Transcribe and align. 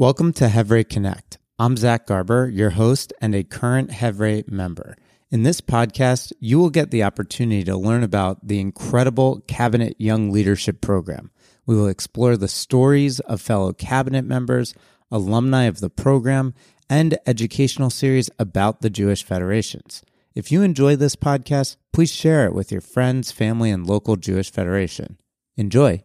Welcome 0.00 0.32
to 0.32 0.48
Chevre 0.48 0.82
Connect. 0.82 1.36
I'm 1.58 1.76
Zach 1.76 2.06
Garber, 2.06 2.48
your 2.48 2.70
host 2.70 3.12
and 3.20 3.34
a 3.34 3.44
current 3.44 3.92
Chevre 3.92 4.44
member. 4.46 4.96
In 5.30 5.42
this 5.42 5.60
podcast, 5.60 6.32
you 6.40 6.58
will 6.58 6.70
get 6.70 6.90
the 6.90 7.02
opportunity 7.02 7.64
to 7.64 7.76
learn 7.76 8.02
about 8.02 8.48
the 8.48 8.60
incredible 8.60 9.42
Cabinet 9.46 9.96
Young 9.98 10.30
Leadership 10.30 10.80
Program. 10.80 11.30
We 11.66 11.76
will 11.76 11.86
explore 11.86 12.38
the 12.38 12.48
stories 12.48 13.20
of 13.20 13.42
fellow 13.42 13.74
cabinet 13.74 14.24
members, 14.24 14.74
alumni 15.10 15.64
of 15.64 15.80
the 15.80 15.90
program, 15.90 16.54
and 16.88 17.18
educational 17.26 17.90
series 17.90 18.30
about 18.38 18.80
the 18.80 18.88
Jewish 18.88 19.22
Federations. 19.22 20.02
If 20.34 20.50
you 20.50 20.62
enjoy 20.62 20.96
this 20.96 21.14
podcast, 21.14 21.76
please 21.92 22.10
share 22.10 22.46
it 22.46 22.54
with 22.54 22.72
your 22.72 22.80
friends, 22.80 23.32
family, 23.32 23.70
and 23.70 23.86
local 23.86 24.16
Jewish 24.16 24.50
Federation. 24.50 25.18
Enjoy. 25.58 26.02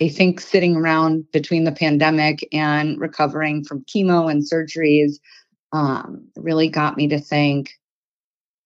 I 0.00 0.08
think 0.08 0.40
sitting 0.40 0.76
around 0.76 1.30
between 1.32 1.64
the 1.64 1.72
pandemic 1.72 2.46
and 2.52 3.00
recovering 3.00 3.64
from 3.64 3.84
chemo 3.84 4.30
and 4.30 4.42
surgeries 4.42 5.18
um, 5.72 6.28
really 6.36 6.68
got 6.68 6.96
me 6.96 7.08
to 7.08 7.18
think, 7.18 7.70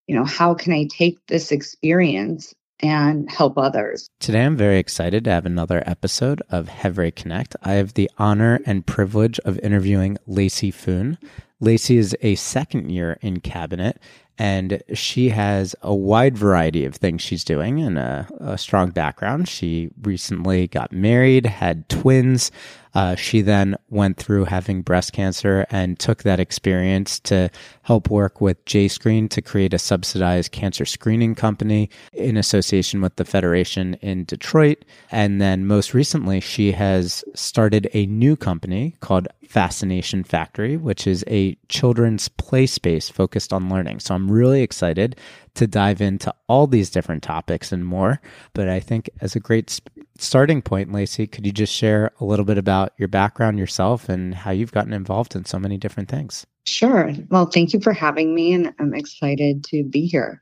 you 0.06 0.14
know, 0.14 0.24
how 0.24 0.54
can 0.54 0.72
I 0.72 0.88
take 0.90 1.18
this 1.26 1.52
experience 1.52 2.54
and 2.82 3.30
help 3.30 3.58
others? 3.58 4.10
Today, 4.18 4.44
I'm 4.44 4.56
very 4.56 4.78
excited 4.78 5.24
to 5.24 5.30
have 5.30 5.46
another 5.46 5.82
episode 5.86 6.42
of 6.50 6.68
Chevre 6.82 7.10
Connect. 7.10 7.56
I 7.62 7.72
have 7.72 7.94
the 7.94 8.10
honor 8.18 8.60
and 8.66 8.86
privilege 8.86 9.38
of 9.40 9.58
interviewing 9.60 10.18
Lacey 10.26 10.70
Foon. 10.70 11.18
Lacey 11.60 11.98
is 11.98 12.16
a 12.22 12.34
second 12.36 12.90
year 12.90 13.18
in 13.20 13.40
cabinet 13.40 14.00
and 14.40 14.82
she 14.94 15.28
has 15.28 15.76
a 15.82 15.94
wide 15.94 16.38
variety 16.38 16.86
of 16.86 16.94
things 16.94 17.20
she's 17.20 17.44
doing 17.44 17.78
and 17.82 17.98
a, 17.98 18.26
a, 18.40 18.56
strong 18.56 18.88
background. 18.88 19.46
She 19.46 19.90
recently 20.00 20.66
got 20.66 20.92
married, 20.92 21.44
had 21.44 21.86
twins, 21.90 22.50
uh, 22.94 23.14
she 23.14 23.40
then 23.40 23.76
went 23.88 24.16
through 24.16 24.44
having 24.44 24.82
breast 24.82 25.12
cancer 25.12 25.66
and 25.70 25.98
took 25.98 26.22
that 26.22 26.40
experience 26.40 27.20
to 27.20 27.50
help 27.82 28.10
work 28.10 28.40
with 28.40 28.64
JScreen 28.64 29.28
to 29.30 29.42
create 29.42 29.74
a 29.74 29.78
subsidized 29.78 30.52
cancer 30.52 30.84
screening 30.84 31.34
company 31.34 31.90
in 32.12 32.36
association 32.36 33.00
with 33.00 33.16
the 33.16 33.24
Federation 33.24 33.94
in 33.94 34.24
Detroit. 34.24 34.84
And 35.10 35.40
then 35.40 35.66
most 35.66 35.94
recently, 35.94 36.40
she 36.40 36.72
has 36.72 37.24
started 37.34 37.88
a 37.92 38.06
new 38.06 38.36
company 38.36 38.94
called 39.00 39.28
Fascination 39.46 40.22
Factory, 40.22 40.76
which 40.76 41.06
is 41.06 41.24
a 41.26 41.56
children's 41.68 42.28
play 42.28 42.66
space 42.66 43.08
focused 43.08 43.52
on 43.52 43.68
learning. 43.68 43.98
So 43.98 44.14
I'm 44.14 44.30
really 44.30 44.62
excited 44.62 45.16
to 45.54 45.66
dive 45.66 46.00
into 46.00 46.32
all 46.48 46.68
these 46.68 46.90
different 46.90 47.22
topics 47.22 47.72
and 47.72 47.84
more. 47.84 48.20
But 48.54 48.68
I 48.68 48.78
think 48.78 49.10
as 49.20 49.34
a 49.34 49.40
great 49.40 49.80
starting 50.22 50.62
point, 50.62 50.92
Lacey, 50.92 51.26
could 51.26 51.46
you 51.46 51.52
just 51.52 51.72
share 51.72 52.12
a 52.20 52.24
little 52.24 52.44
bit 52.44 52.58
about 52.58 52.92
your 52.98 53.08
background 53.08 53.58
yourself 53.58 54.08
and 54.08 54.34
how 54.34 54.50
you've 54.50 54.72
gotten 54.72 54.92
involved 54.92 55.34
in 55.34 55.44
so 55.44 55.58
many 55.58 55.76
different 55.76 56.08
things? 56.08 56.46
Sure. 56.66 57.12
Well, 57.30 57.46
thank 57.46 57.72
you 57.72 57.80
for 57.80 57.92
having 57.92 58.34
me, 58.34 58.52
and 58.52 58.72
I'm 58.78 58.94
excited 58.94 59.64
to 59.64 59.82
be 59.82 60.06
here. 60.06 60.40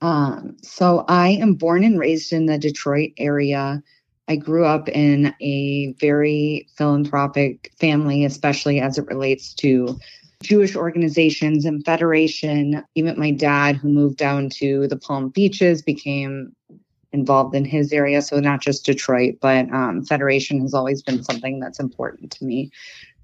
Um, 0.00 0.56
so, 0.62 1.04
I 1.08 1.30
am 1.30 1.54
born 1.54 1.84
and 1.84 1.98
raised 1.98 2.32
in 2.32 2.46
the 2.46 2.58
Detroit 2.58 3.10
area. 3.18 3.82
I 4.28 4.36
grew 4.36 4.64
up 4.64 4.88
in 4.88 5.34
a 5.40 5.94
very 5.98 6.68
philanthropic 6.76 7.72
family, 7.80 8.24
especially 8.24 8.80
as 8.80 8.98
it 8.98 9.06
relates 9.06 9.54
to 9.54 9.98
Jewish 10.42 10.76
organizations 10.76 11.64
and 11.64 11.84
federation. 11.84 12.84
Even 12.94 13.18
my 13.18 13.32
dad, 13.32 13.76
who 13.76 13.88
moved 13.88 14.18
down 14.18 14.50
to 14.50 14.86
the 14.86 14.96
Palm 14.96 15.30
Beaches, 15.30 15.82
became 15.82 16.52
involved 17.12 17.54
in 17.54 17.64
his 17.64 17.92
area. 17.92 18.22
So 18.22 18.40
not 18.40 18.60
just 18.60 18.84
Detroit, 18.84 19.36
but 19.40 19.72
um, 19.72 20.04
federation 20.04 20.60
has 20.60 20.74
always 20.74 21.02
been 21.02 21.22
something 21.22 21.60
that's 21.60 21.80
important 21.80 22.30
to 22.32 22.44
me. 22.44 22.70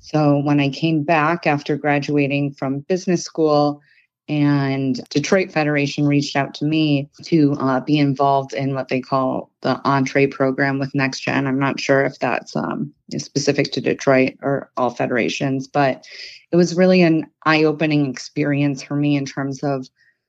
So 0.01 0.39
when 0.39 0.61
I 0.61 0.69
came 0.69 1.03
back 1.03 1.47
after 1.47 1.77
graduating 1.77 2.55
from 2.55 2.81
business 2.81 3.25
school, 3.25 3.81
and 4.27 5.07
Detroit 5.11 5.53
Federation 5.53 6.07
reached 6.07 6.35
out 6.35 6.55
to 6.55 6.65
me 6.65 7.11
to 7.25 7.53
uh, 7.61 7.81
be 7.81 7.99
involved 7.99 8.55
in 8.55 8.75
what 8.75 8.89
they 8.89 9.01
call 9.01 9.51
the 9.61 9.79
entree 9.85 10.27
program 10.27 10.79
with 10.79 10.93
NextGen. 10.93 11.47
I'm 11.47 11.59
not 11.59 11.79
sure 11.79 12.05
if 12.05 12.19
that's 12.19 12.57
um, 12.57 12.95
specific 13.19 13.73
to 13.73 13.83
Detroit 13.83 14.35
or 14.41 14.71
all 14.79 14.89
federations, 14.89 15.67
but 15.67 16.07
it 16.51 16.57
was 16.57 16.75
really 16.75 17.03
an 17.03 17.27
eye 17.45 17.65
opening 17.65 18.11
experience 18.11 18.83
for 18.83 18.97
me 18.97 19.17
in 19.17 19.27
terms 19.27 19.63
of 19.63 19.87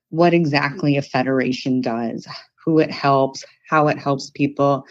what 0.09 0.34
exactly 0.34 0.97
a 0.97 1.01
federation 1.01 1.80
does, 1.80 2.28
who 2.66 2.80
it 2.80 2.92
helps, 2.92 3.46
how 3.70 3.88
it 3.88 3.98
helps 3.98 4.31
people. 4.31 4.86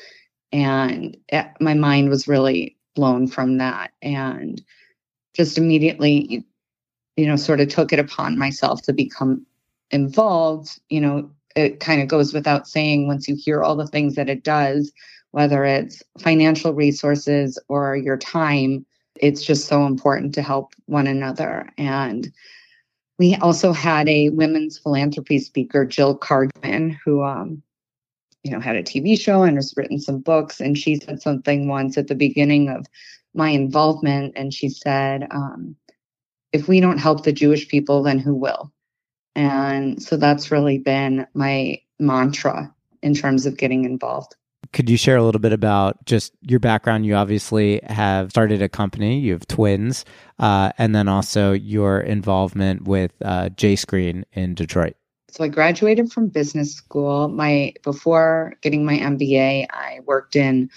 And 0.52 1.16
it, 1.28 1.46
my 1.60 1.74
mind 1.74 2.08
was 2.08 2.28
really 2.28 2.76
blown 2.94 3.26
from 3.26 3.58
that. 3.58 3.90
And 4.00 4.62
just 5.34 5.58
immediately 5.58 6.46
you 7.16 7.26
know, 7.26 7.36
sort 7.36 7.60
of 7.60 7.68
took 7.68 7.92
it 7.92 7.98
upon 7.98 8.38
myself 8.38 8.82
to 8.82 8.92
become 8.92 9.46
involved, 9.90 10.80
you 10.88 11.00
know, 11.00 11.30
it 11.54 11.78
kind 11.80 12.02
of 12.02 12.08
goes 12.08 12.34
without 12.34 12.66
saying 12.66 13.06
once 13.06 13.28
you 13.28 13.36
hear 13.36 13.62
all 13.62 13.76
the 13.76 13.86
things 13.86 14.16
that 14.16 14.28
it 14.28 14.42
does, 14.42 14.92
whether 15.30 15.64
it's 15.64 16.02
financial 16.18 16.74
resources 16.74 17.58
or 17.68 17.96
your 17.96 18.16
time, 18.16 18.84
it's 19.16 19.44
just 19.44 19.68
so 19.68 19.86
important 19.86 20.34
to 20.34 20.42
help 20.42 20.74
one 20.86 21.06
another. 21.06 21.68
And 21.78 22.32
we 23.18 23.36
also 23.36 23.72
had 23.72 24.08
a 24.08 24.30
women's 24.30 24.78
philanthropy 24.78 25.38
speaker, 25.38 25.84
Jill 25.84 26.18
Kargman, 26.18 26.98
who, 27.04 27.22
um, 27.22 27.62
you 28.44 28.50
know, 28.50 28.60
had 28.60 28.76
a 28.76 28.82
TV 28.82 29.18
show 29.18 29.42
and 29.42 29.56
has 29.56 29.74
written 29.76 29.98
some 29.98 30.20
books. 30.20 30.60
And 30.60 30.78
she 30.78 30.96
said 30.96 31.20
something 31.20 31.66
once 31.66 31.98
at 31.98 32.08
the 32.08 32.14
beginning 32.14 32.68
of 32.68 32.86
my 33.34 33.48
involvement. 33.48 34.34
And 34.36 34.52
she 34.52 34.68
said, 34.68 35.26
um, 35.30 35.74
if 36.52 36.68
we 36.68 36.78
don't 36.78 36.98
help 36.98 37.24
the 37.24 37.32
Jewish 37.32 37.66
people, 37.68 38.02
then 38.02 38.18
who 38.18 38.34
will? 38.34 38.70
And 39.34 40.00
so 40.00 40.16
that's 40.16 40.52
really 40.52 40.78
been 40.78 41.26
my 41.34 41.80
mantra 41.98 42.72
in 43.02 43.14
terms 43.14 43.46
of 43.46 43.56
getting 43.56 43.84
involved. 43.84 44.36
Could 44.72 44.90
you 44.90 44.96
share 44.96 45.16
a 45.16 45.22
little 45.22 45.40
bit 45.40 45.52
about 45.52 46.04
just 46.04 46.32
your 46.42 46.60
background? 46.60 47.06
You 47.06 47.14
obviously 47.14 47.80
have 47.84 48.30
started 48.30 48.60
a 48.62 48.68
company, 48.68 49.18
you 49.20 49.32
have 49.32 49.46
twins, 49.46 50.04
uh, 50.38 50.72
and 50.78 50.94
then 50.94 51.08
also 51.08 51.52
your 51.52 52.00
involvement 52.00 52.84
with 52.84 53.12
uh, 53.24 53.50
JScreen 53.50 54.24
in 54.32 54.54
Detroit. 54.54 54.96
So 55.34 55.42
I 55.42 55.48
graduated 55.48 56.12
from 56.12 56.28
business 56.28 56.72
school. 56.72 57.26
My 57.26 57.74
before 57.82 58.54
getting 58.62 58.84
my 58.84 58.96
MBA, 58.96 59.66
I 59.68 59.98
worked 60.04 60.36
in 60.36 60.70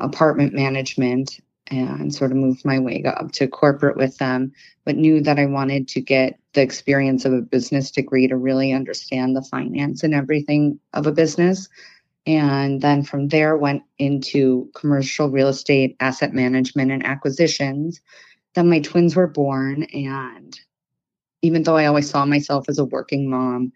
apartment 0.00 0.54
management 0.54 1.38
and 1.66 2.14
sort 2.14 2.30
of 2.30 2.38
moved 2.38 2.64
my 2.64 2.78
way 2.78 3.02
up 3.04 3.32
to 3.32 3.46
corporate 3.46 3.98
with 3.98 4.16
them, 4.16 4.52
but 4.86 4.96
knew 4.96 5.20
that 5.20 5.38
I 5.38 5.44
wanted 5.44 5.88
to 5.88 6.00
get 6.00 6.40
the 6.54 6.62
experience 6.62 7.26
of 7.26 7.34
a 7.34 7.42
business 7.42 7.90
degree 7.90 8.26
to 8.28 8.36
really 8.38 8.72
understand 8.72 9.36
the 9.36 9.42
finance 9.42 10.02
and 10.02 10.14
everything 10.14 10.80
of 10.94 11.06
a 11.06 11.12
business. 11.12 11.68
And 12.26 12.80
then 12.80 13.02
from 13.02 13.28
there 13.28 13.58
went 13.58 13.82
into 13.98 14.70
commercial 14.74 15.28
real 15.28 15.48
estate, 15.48 15.96
asset 16.00 16.32
management, 16.32 16.92
and 16.92 17.04
acquisitions. 17.04 18.00
Then 18.54 18.70
my 18.70 18.80
twins 18.80 19.14
were 19.14 19.26
born. 19.26 19.82
And 19.92 20.58
even 21.42 21.62
though 21.62 21.76
I 21.76 21.84
always 21.84 22.08
saw 22.08 22.24
myself 22.24 22.70
as 22.70 22.78
a 22.78 22.86
working 22.86 23.28
mom, 23.28 23.70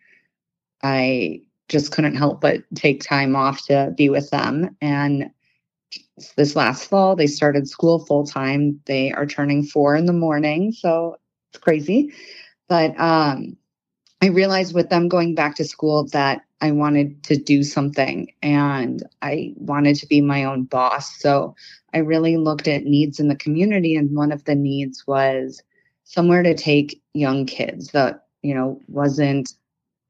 I 0.82 1.42
just 1.68 1.92
couldn't 1.92 2.16
help 2.16 2.40
but 2.40 2.62
take 2.74 3.02
time 3.02 3.34
off 3.36 3.66
to 3.66 3.92
be 3.96 4.08
with 4.08 4.30
them. 4.30 4.76
And 4.80 5.30
this 6.36 6.54
last 6.56 6.88
fall 6.88 7.16
they 7.16 7.26
started 7.26 7.68
school 7.68 8.04
full 8.04 8.26
time 8.26 8.80
they 8.86 9.12
are 9.12 9.26
turning 9.26 9.64
four 9.64 9.96
in 9.96 10.06
the 10.06 10.12
morning 10.12 10.72
so 10.72 11.16
it's 11.50 11.62
crazy. 11.62 12.12
But 12.68 12.98
um, 12.98 13.56
i 14.22 14.26
realized 14.26 14.74
with 14.74 14.88
them 14.88 15.08
going 15.08 15.34
back 15.34 15.56
to 15.56 15.64
school 15.64 16.06
that 16.08 16.42
i 16.60 16.70
wanted 16.70 17.22
to 17.24 17.36
do 17.36 17.62
something 17.62 18.32
and 18.42 19.02
i 19.20 19.52
wanted 19.56 19.96
to 19.96 20.06
be 20.06 20.20
my 20.20 20.44
own 20.44 20.64
boss. 20.64 21.18
So 21.18 21.54
i 21.94 21.98
really 21.98 22.36
looked 22.36 22.68
at 22.68 22.84
needs 22.84 23.20
in 23.20 23.28
the 23.28 23.36
community 23.36 23.96
and 23.96 24.14
one 24.16 24.32
of 24.32 24.44
the 24.44 24.54
needs 24.54 25.06
was 25.06 25.62
somewhere 26.04 26.42
to 26.42 26.54
take 26.54 27.02
young 27.14 27.46
kids 27.46 27.88
that 27.88 28.26
you 28.42 28.54
know 28.54 28.80
wasn't 28.88 29.54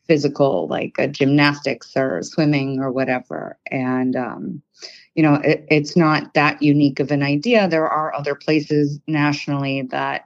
physical 0.06 0.66
like 0.68 0.96
a 0.98 1.08
gymnastics 1.08 1.96
or 1.96 2.22
swimming 2.22 2.80
or 2.80 2.90
whatever 2.90 3.58
and 3.70 4.16
um, 4.16 4.62
you 5.14 5.22
know, 5.22 5.34
it, 5.34 5.66
it's 5.68 5.96
not 5.96 6.34
that 6.34 6.62
unique 6.62 7.00
of 7.00 7.10
an 7.10 7.22
idea. 7.22 7.68
There 7.68 7.88
are 7.88 8.14
other 8.14 8.34
places 8.34 8.98
nationally 9.06 9.82
that 9.90 10.24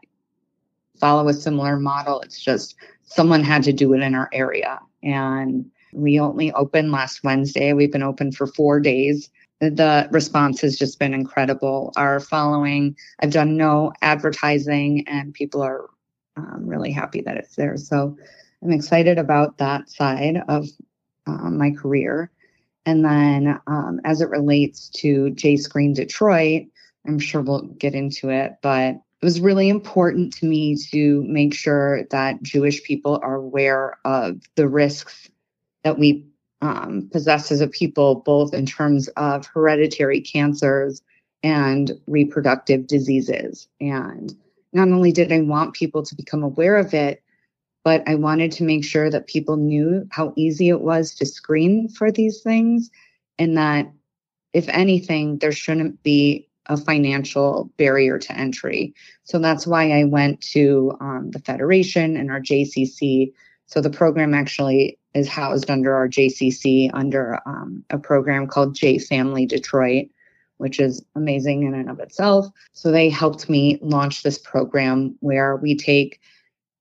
follow 1.00 1.28
a 1.28 1.34
similar 1.34 1.78
model. 1.78 2.20
It's 2.20 2.40
just 2.40 2.76
someone 3.04 3.42
had 3.42 3.62
to 3.64 3.72
do 3.72 3.92
it 3.94 4.02
in 4.02 4.14
our 4.14 4.28
area. 4.32 4.80
And 5.02 5.70
we 5.92 6.20
only 6.20 6.52
opened 6.52 6.92
last 6.92 7.24
Wednesday. 7.24 7.72
We've 7.72 7.92
been 7.92 8.02
open 8.02 8.32
for 8.32 8.46
four 8.46 8.80
days. 8.80 9.30
the 9.60 10.06
response 10.12 10.60
has 10.60 10.76
just 10.76 10.98
been 10.98 11.14
incredible. 11.14 11.92
Our 11.96 12.20
following, 12.20 12.94
I've 13.20 13.30
done 13.30 13.56
no 13.56 13.92
advertising, 14.02 15.04
and 15.08 15.32
people 15.32 15.62
are 15.62 15.88
um, 16.36 16.66
really 16.66 16.92
happy 16.92 17.22
that 17.22 17.38
it's 17.38 17.56
there. 17.56 17.78
So 17.78 18.18
I'm 18.62 18.72
excited 18.72 19.18
about 19.18 19.58
that 19.58 19.90
side 19.90 20.42
of 20.48 20.66
um, 21.26 21.58
my 21.58 21.70
career. 21.70 22.30
And 22.84 23.04
then 23.04 23.60
um, 23.66 24.00
as 24.04 24.20
it 24.20 24.30
relates 24.30 24.88
to 24.90 25.30
J 25.30 25.56
Screen 25.56 25.92
Detroit, 25.92 26.66
I'm 27.06 27.18
sure 27.18 27.42
we'll 27.42 27.62
get 27.62 27.94
into 27.94 28.30
it, 28.30 28.56
but 28.62 28.94
it 28.94 29.24
was 29.24 29.40
really 29.40 29.68
important 29.68 30.32
to 30.34 30.46
me 30.46 30.76
to 30.90 31.22
make 31.24 31.54
sure 31.54 32.04
that 32.10 32.42
Jewish 32.42 32.82
people 32.84 33.18
are 33.22 33.36
aware 33.36 33.98
of 34.04 34.42
the 34.54 34.68
risks 34.68 35.28
that 35.84 35.98
we 35.98 36.26
um, 36.60 37.08
possess 37.12 37.50
as 37.50 37.60
a 37.60 37.68
people, 37.68 38.16
both 38.16 38.54
in 38.54 38.66
terms 38.66 39.08
of 39.16 39.46
hereditary 39.46 40.20
cancers 40.20 41.02
and 41.42 41.92
reproductive 42.06 42.86
diseases. 42.86 43.68
And 43.80 44.34
not 44.72 44.88
only 44.88 45.12
did 45.12 45.32
I 45.32 45.40
want 45.40 45.74
people 45.74 46.02
to 46.02 46.14
become 46.14 46.42
aware 46.42 46.76
of 46.76 46.92
it, 46.92 47.22
but 47.86 48.02
I 48.08 48.16
wanted 48.16 48.50
to 48.50 48.64
make 48.64 48.84
sure 48.84 49.08
that 49.10 49.28
people 49.28 49.56
knew 49.56 50.08
how 50.10 50.32
easy 50.34 50.70
it 50.70 50.80
was 50.80 51.14
to 51.14 51.24
screen 51.24 51.88
for 51.88 52.10
these 52.10 52.40
things 52.42 52.90
and 53.38 53.56
that, 53.58 53.92
if 54.52 54.68
anything, 54.70 55.38
there 55.38 55.52
shouldn't 55.52 56.02
be 56.02 56.48
a 56.66 56.76
financial 56.76 57.70
barrier 57.76 58.18
to 58.18 58.36
entry. 58.36 58.92
So 59.22 59.38
that's 59.38 59.68
why 59.68 59.92
I 59.92 60.02
went 60.02 60.40
to 60.50 60.96
um, 61.00 61.30
the 61.30 61.38
Federation 61.38 62.16
and 62.16 62.28
our 62.28 62.40
JCC. 62.40 63.32
So 63.66 63.80
the 63.80 63.88
program 63.88 64.34
actually 64.34 64.98
is 65.14 65.28
housed 65.28 65.70
under 65.70 65.94
our 65.94 66.08
JCC 66.08 66.90
under 66.92 67.38
um, 67.46 67.84
a 67.90 67.98
program 67.98 68.48
called 68.48 68.74
J 68.74 68.98
Family 68.98 69.46
Detroit, 69.46 70.06
which 70.56 70.80
is 70.80 71.04
amazing 71.14 71.62
in 71.62 71.74
and 71.74 71.88
of 71.88 72.00
itself. 72.00 72.46
So 72.72 72.90
they 72.90 73.10
helped 73.10 73.48
me 73.48 73.78
launch 73.80 74.24
this 74.24 74.38
program 74.38 75.14
where 75.20 75.54
we 75.54 75.76
take 75.76 76.20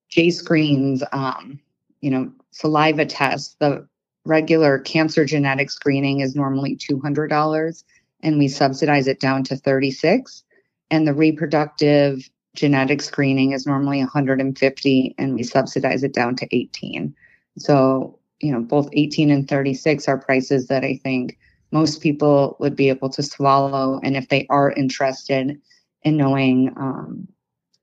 J 0.09 0.29
screens, 0.29 1.03
um, 1.11 1.59
you 2.01 2.11
know, 2.11 2.31
saliva 2.51 3.05
tests. 3.05 3.55
The 3.59 3.87
regular 4.25 4.79
cancer 4.79 5.25
genetic 5.25 5.69
screening 5.69 6.21
is 6.21 6.35
normally 6.35 6.77
$200 6.77 7.83
and 8.23 8.39
we 8.39 8.47
subsidize 8.47 9.07
it 9.07 9.19
down 9.19 9.43
to 9.43 9.55
36 9.55 10.43
and 10.89 11.07
the 11.07 11.13
reproductive 11.13 12.27
genetic 12.55 13.01
screening 13.01 13.51
is 13.51 13.67
normally 13.67 13.99
150 13.99 15.15
and 15.19 15.35
we 15.35 15.43
subsidize 15.43 16.03
it 16.03 16.13
down 16.13 16.35
to 16.37 16.47
18 16.55 17.13
so 17.59 18.17
you 18.39 18.51
know, 18.51 18.61
both 18.61 18.89
18 18.93 19.31
and 19.31 19.47
36 19.47 20.07
are 20.07 20.17
prices 20.17 20.67
that 20.67 20.83
I 20.83 20.99
think 21.03 21.37
most 21.71 22.01
people 22.01 22.55
would 22.59 22.75
be 22.75 22.89
able 22.89 23.09
to 23.09 23.23
swallow. 23.23 23.99
And 24.03 24.15
if 24.15 24.29
they 24.29 24.45
are 24.49 24.71
interested 24.71 25.59
in 26.03 26.17
knowing 26.17 26.73
um, 26.77 27.27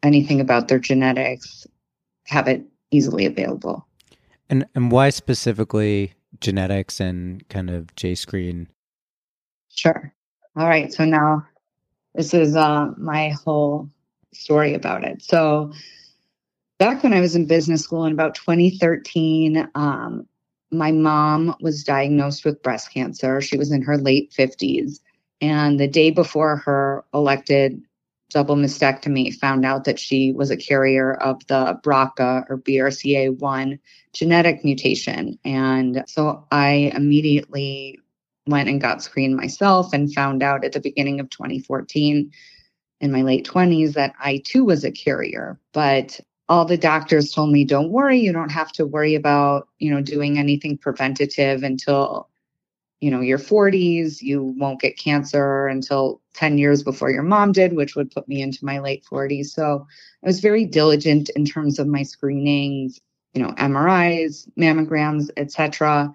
anything 0.03 0.41
about 0.41 0.69
their 0.69 0.79
genetics, 0.79 1.67
have 2.27 2.49
it 2.49 2.65
easily 2.91 3.27
available. 3.27 3.87
And 4.49 4.67
and 4.75 4.91
why 4.93 5.11
specifically 5.11 6.13
genetics 6.41 7.01
and 7.01 7.47
kind 7.49 7.71
of 7.71 7.95
J 7.97 8.15
screen? 8.15 8.69
Sure. 9.75 10.13
All 10.57 10.69
right. 10.69 10.93
So 10.93 11.05
now 11.05 11.47
this 12.15 12.35
is 12.35 12.57
uh, 12.57 12.91
my 12.99 13.31
whole 13.31 13.89
story 14.33 14.75
about 14.75 15.05
it. 15.05 15.23
So 15.23 15.73
back 16.79 17.03
when 17.03 17.15
I 17.15 17.21
was 17.21 17.35
in 17.35 17.47
business 17.47 17.83
school 17.83 18.05
in 18.05 18.13
about 18.13 18.35
2013, 18.35 19.69
um, 19.75 20.27
my 20.71 20.91
mom 20.91 21.55
was 21.61 21.85
diagnosed 21.85 22.45
with 22.45 22.63
breast 22.63 22.93
cancer. 22.93 23.41
She 23.41 23.57
was 23.57 23.71
in 23.71 23.83
her 23.83 23.99
late 23.99 24.33
50s. 24.33 25.01
And 25.41 25.79
the 25.79 25.89
day 25.89 26.11
before 26.11 26.57
her 26.57 27.05
elected 27.13 27.83
double 28.33 28.57
mastectomy, 28.57 29.35
found 29.35 29.65
out 29.65 29.85
that 29.85 29.99
she 29.99 30.33
was 30.33 30.51
a 30.51 30.57
carrier 30.57 31.15
of 31.15 31.47
the 31.47 31.79
BRCA 31.85 32.45
or 32.49 32.59
BRCA1 32.59 33.79
genetic 34.13 34.65
mutation. 34.65 35.39
And 35.45 36.05
so 36.07 36.47
I 36.51 36.93
immediately 36.95 37.99
went 38.47 38.69
and 38.69 38.81
got 38.81 39.03
screened 39.03 39.37
myself 39.37 39.93
and 39.93 40.13
found 40.13 40.43
out 40.43 40.65
at 40.65 40.73
the 40.73 40.81
beginning 40.81 41.21
of 41.21 41.31
2014 41.31 42.33
in 43.01 43.13
my 43.13 43.23
late 43.23 43.47
20s 43.47 43.95
that 43.95 44.15
I 44.19 44.43
too 44.45 44.65
was 44.65 44.85
a 44.85 44.91
carrier. 44.91 45.61
But 45.73 46.21
all 46.49 46.65
the 46.65 46.77
doctors 46.77 47.33
told 47.33 47.51
me 47.51 47.65
don't 47.65 47.91
worry 47.91 48.19
you 48.19 48.33
don't 48.33 48.51
have 48.51 48.73
to 48.73 48.85
worry 48.85 49.15
about 49.15 49.69
you 49.79 49.91
know 49.91 50.03
doing 50.03 50.39
anything 50.39 50.77
preventative 50.77 51.63
until 51.63 52.29
you 53.03 53.11
know 53.11 53.21
your 53.21 53.39
40s 53.39 54.23
you 54.23 54.55
won't 54.59 54.81
get 54.81 54.99
cancer 54.99 55.67
until 55.67 56.21
10 56.35 56.57
years 56.57 56.83
before 56.83 57.11
your 57.11 57.23
mom 57.23 57.53
did 57.53 57.75
which 57.75 57.97
would 57.97 58.11
put 58.11 58.29
me 58.29 58.41
into 58.41 58.65
my 58.65 58.79
late 58.79 59.05
40s 59.05 59.47
so 59.47 59.87
i 60.23 60.27
was 60.27 60.41
very 60.41 60.65
diligent 60.65 61.29
in 61.31 61.45
terms 61.45 61.79
of 61.79 61.87
my 61.87 62.03
screenings 62.03 63.01
you 63.35 63.43
know 63.43 63.53
mris 63.53 64.49
mammograms 64.59 65.31
etc 65.37 66.13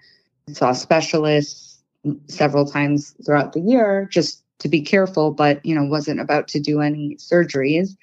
saw 0.53 0.71
specialists 0.71 1.83
several 2.27 2.65
times 2.65 3.15
throughout 3.25 3.53
the 3.53 3.59
year 3.59 4.07
just 4.11 4.43
to 4.59 4.69
be 4.69 4.81
careful 4.81 5.31
but 5.31 5.63
you 5.65 5.75
know 5.75 5.83
wasn't 5.83 6.19
about 6.19 6.47
to 6.47 6.59
do 6.59 6.81
any 6.81 7.15
surgeries. 7.17 7.95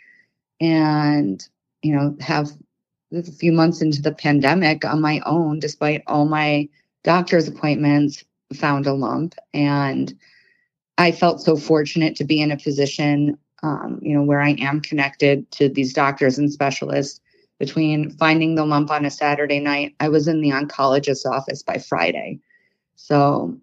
And 0.61 1.47
you 1.85 1.95
know, 1.95 2.17
have 2.21 2.51
a 3.13 3.23
few 3.23 3.53
months 3.53 3.83
into 3.83 4.03
the 4.03 4.13
pandemic 4.13 4.85
on 4.85 5.01
my 5.01 5.21
own, 5.27 5.61
despite 5.61 6.03
all 6.07 6.25
my 6.25 6.69
doctor's 7.05 7.47
appointments, 7.47 8.25
found 8.53 8.87
a 8.87 8.93
lump. 8.93 9.35
And 9.53 10.15
I 10.99 11.13
felt 11.13 11.41
so 11.41 11.57
fortunate 11.57 12.17
to 12.17 12.25
be 12.25 12.41
in 12.41 12.53
a 12.53 12.57
position, 12.57 13.39
um, 13.63 13.99
you 14.03 14.15
know, 14.15 14.23
where 14.23 14.41
I 14.41 14.51
am 14.51 14.81
connected 14.81 15.51
to 15.53 15.69
these 15.69 15.93
doctors 15.93 16.39
and 16.39 16.53
specialists. 16.53 17.21
Between 17.61 18.11
finding 18.11 18.57
the 18.57 18.67
lump 18.67 18.91
on 18.91 19.05
a 19.05 19.11
Saturday 19.11 19.61
night, 19.61 19.95
I 20.01 20.09
was 20.09 20.27
in 20.27 20.41
the 20.41 20.51
oncologist's 20.51 21.25
office 21.25 21.63
by 21.63 21.79
Friday. 21.79 22.41
So, 22.97 23.57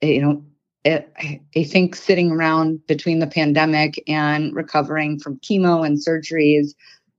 you 0.00 0.22
know, 0.22 0.44
it, 0.84 1.12
I 1.56 1.62
think 1.64 1.94
sitting 1.94 2.30
around 2.30 2.86
between 2.86 3.18
the 3.18 3.26
pandemic 3.26 4.02
and 4.08 4.54
recovering 4.54 5.18
from 5.18 5.38
chemo 5.38 5.86
and 5.86 5.98
surgeries, 5.98 6.74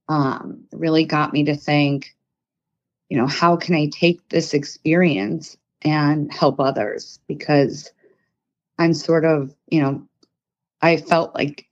um, 0.07 0.65
really 0.71 1.05
got 1.05 1.33
me 1.33 1.45
to 1.45 1.55
think, 1.55 2.15
you 3.09 3.17
know, 3.17 3.27
how 3.27 3.55
can 3.55 3.75
I 3.75 3.89
take 3.91 4.27
this 4.29 4.53
experience 4.53 5.57
and 5.81 6.31
help 6.31 6.59
others? 6.59 7.19
Because 7.27 7.91
I'm 8.77 8.93
sort 8.93 9.25
of, 9.25 9.53
you 9.67 9.81
know, 9.81 10.07
I 10.81 10.97
felt 10.97 11.33
like 11.35 11.67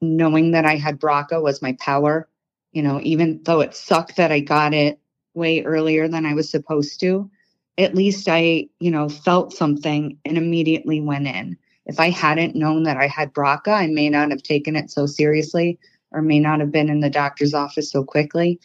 knowing 0.00 0.52
that 0.52 0.64
I 0.64 0.76
had 0.76 1.00
BRCA 1.00 1.42
was 1.42 1.62
my 1.62 1.76
power. 1.80 2.28
You 2.72 2.82
know, 2.82 3.00
even 3.02 3.40
though 3.42 3.60
it 3.60 3.74
sucked 3.74 4.16
that 4.16 4.30
I 4.30 4.40
got 4.40 4.72
it 4.72 5.00
way 5.34 5.62
earlier 5.62 6.08
than 6.08 6.24
I 6.24 6.34
was 6.34 6.50
supposed 6.50 7.00
to, 7.00 7.30
at 7.78 7.94
least 7.94 8.28
I, 8.28 8.68
you 8.78 8.90
know, 8.90 9.08
felt 9.08 9.52
something 9.52 10.18
and 10.24 10.38
immediately 10.38 11.00
went 11.00 11.26
in. 11.26 11.56
If 11.86 11.98
I 11.98 12.10
hadn't 12.10 12.54
known 12.54 12.84
that 12.84 12.96
I 12.96 13.08
had 13.08 13.32
BRCA, 13.34 13.72
I 13.72 13.86
may 13.88 14.08
not 14.08 14.30
have 14.30 14.42
taken 14.42 14.76
it 14.76 14.90
so 14.90 15.06
seriously 15.06 15.78
or 16.12 16.22
may 16.22 16.38
not 16.38 16.60
have 16.60 16.70
been 16.70 16.88
in 16.88 17.00
the 17.00 17.10
doctor's 17.10 17.54
office 17.54 17.90
so 17.90 18.04
quickly. 18.04 18.60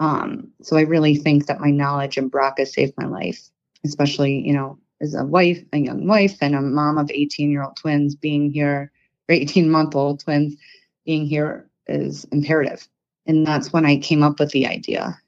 Um, 0.00 0.52
so 0.62 0.76
I 0.76 0.82
really 0.82 1.16
think 1.16 1.46
that 1.46 1.60
my 1.60 1.70
knowledge 1.70 2.18
in 2.18 2.30
BRCA 2.30 2.66
saved 2.66 2.94
my 2.96 3.06
life, 3.06 3.48
especially, 3.84 4.46
you 4.46 4.52
know, 4.52 4.78
as 5.00 5.14
a 5.14 5.24
wife, 5.24 5.62
a 5.72 5.78
young 5.78 6.06
wife, 6.06 6.38
and 6.40 6.54
a 6.54 6.60
mom 6.60 6.98
of 6.98 7.10
18 7.10 7.50
year 7.50 7.62
old 7.62 7.76
twins 7.76 8.14
being 8.14 8.50
here, 8.50 8.90
or 9.28 9.34
18 9.34 9.70
month 9.70 9.94
old 9.94 10.20
twins 10.20 10.56
being 11.04 11.26
here 11.26 11.68
is 11.86 12.24
imperative. 12.32 12.86
And 13.26 13.46
that's 13.46 13.72
when 13.72 13.84
I 13.84 13.98
came 13.98 14.22
up 14.22 14.40
with 14.40 14.50
the 14.50 14.66
idea 14.66 15.18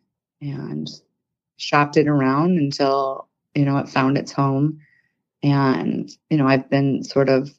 and 0.41 0.89
shopped 1.57 1.97
it 1.97 2.09
around 2.09 2.59
until, 2.59 3.29
you 3.55 3.65
know, 3.65 3.77
it 3.79 3.89
found 3.89 4.17
its 4.17 4.33
home. 4.33 4.81
And, 5.43 6.11
you 6.31 6.37
know, 6.37 6.47
I've 6.47 6.69
been 6.71 7.05
sort 7.05 7.29
of 7.29 7.51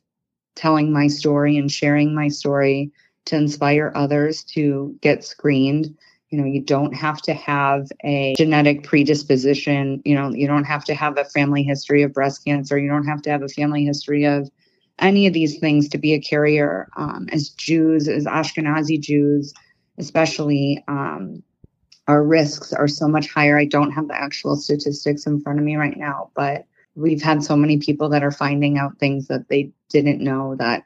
telling 0.55 0.91
my 0.91 1.07
story 1.07 1.57
and 1.57 1.71
sharing 1.71 2.13
my 2.13 2.27
story 2.27 2.91
to 3.25 3.35
inspire 3.35 3.91
others 3.95 4.43
to 4.43 4.95
get 5.01 5.23
screened. 5.23 5.95
You 6.31 6.39
know, 6.39 6.45
you 6.45 6.61
don't 6.61 6.93
have 6.93 7.21
to 7.23 7.33
have 7.33 7.87
a 8.03 8.33
genetic 8.37 8.83
predisposition. 8.83 10.01
You 10.05 10.15
know, 10.15 10.31
you 10.31 10.47
don't 10.47 10.63
have 10.63 10.85
to 10.85 10.95
have 10.95 11.17
a 11.17 11.25
family 11.25 11.63
history 11.63 12.03
of 12.03 12.13
breast 12.13 12.45
cancer. 12.45 12.79
You 12.79 12.89
don't 12.89 13.05
have 13.05 13.21
to 13.23 13.29
have 13.29 13.43
a 13.43 13.49
family 13.49 13.83
history 13.85 14.25
of 14.25 14.49
any 14.97 15.27
of 15.27 15.33
these 15.33 15.59
things 15.59 15.89
to 15.89 15.97
be 15.97 16.13
a 16.13 16.21
carrier. 16.21 16.87
Um, 16.95 17.27
as 17.31 17.49
Jews, 17.49 18.07
as 18.07 18.25
Ashkenazi 18.25 18.99
Jews, 18.99 19.53
especially, 19.97 20.83
um, 20.87 21.43
our 22.07 22.23
risks 22.23 22.73
are 22.73 22.87
so 22.87 23.07
much 23.07 23.29
higher. 23.29 23.57
I 23.57 23.65
don't 23.65 23.91
have 23.91 24.07
the 24.07 24.19
actual 24.19 24.55
statistics 24.55 25.25
in 25.25 25.41
front 25.41 25.59
of 25.59 25.65
me 25.65 25.75
right 25.75 25.97
now, 25.97 26.31
but 26.35 26.65
we've 26.95 27.21
had 27.21 27.43
so 27.43 27.55
many 27.55 27.77
people 27.77 28.09
that 28.09 28.23
are 28.23 28.31
finding 28.31 28.77
out 28.77 28.97
things 28.97 29.27
that 29.27 29.47
they 29.49 29.71
didn't 29.89 30.21
know 30.21 30.55
that 30.55 30.83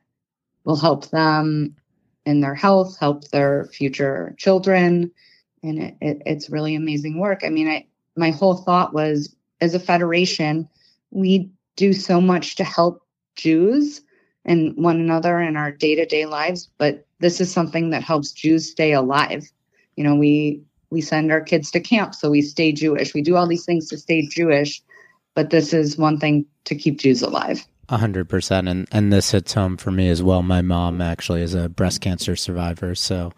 will 0.63 0.75
help 0.75 1.09
them 1.09 1.75
in 2.25 2.41
their 2.41 2.55
health, 2.55 2.97
help 2.99 3.27
their 3.29 3.65
future 3.65 4.35
children. 4.37 5.11
And 5.65 5.79
it, 5.79 5.97
it, 6.01 6.21
it's 6.25 6.49
really 6.49 6.75
amazing 6.75 7.19
work. 7.19 7.41
I 7.43 7.49
mean, 7.49 7.67
I, 7.67 7.87
my 8.15 8.31
whole 8.31 8.55
thought 8.55 8.93
was 8.93 9.35
as 9.59 9.75
a 9.75 9.79
federation, 9.79 10.69
we 11.11 11.51
do 11.75 11.93
so 11.93 12.21
much 12.21 12.55
to 12.57 12.63
help 12.63 13.03
Jews 13.35 14.01
and 14.45 14.75
one 14.77 14.99
another 14.99 15.41
in 15.41 15.57
our 15.57 15.71
day-to-day 15.71 16.25
lives 16.25 16.69
but 16.77 17.05
this 17.19 17.41
is 17.41 17.51
something 17.51 17.89
that 17.89 18.03
helps 18.03 18.31
jews 18.31 18.69
stay 18.69 18.93
alive 18.93 19.43
you 19.95 20.03
know 20.03 20.15
we 20.15 20.61
we 20.91 21.01
send 21.01 21.31
our 21.31 21.41
kids 21.41 21.71
to 21.71 21.79
camp 21.79 22.13
so 22.13 22.29
we 22.29 22.41
stay 22.41 22.71
jewish 22.71 23.13
we 23.13 23.21
do 23.21 23.35
all 23.35 23.47
these 23.47 23.65
things 23.65 23.89
to 23.89 23.97
stay 23.97 24.27
jewish 24.27 24.81
but 25.33 25.49
this 25.49 25.73
is 25.73 25.97
one 25.97 26.19
thing 26.19 26.45
to 26.63 26.75
keep 26.75 26.99
jews 26.99 27.21
alive 27.21 27.65
a 27.87 27.97
hundred 27.97 28.27
percent, 28.27 28.67
and 28.67 28.87
and 28.91 29.13
this 29.13 29.29
hits 29.29 29.53
home 29.53 29.77
for 29.77 29.91
me 29.91 30.09
as 30.09 30.23
well. 30.23 30.41
My 30.41 30.63
mom 30.63 31.01
actually 31.01 31.43
is 31.43 31.53
a 31.53 31.69
breast 31.69 32.01
cancer 32.01 32.35
survivor, 32.35 32.95
so 32.95 33.31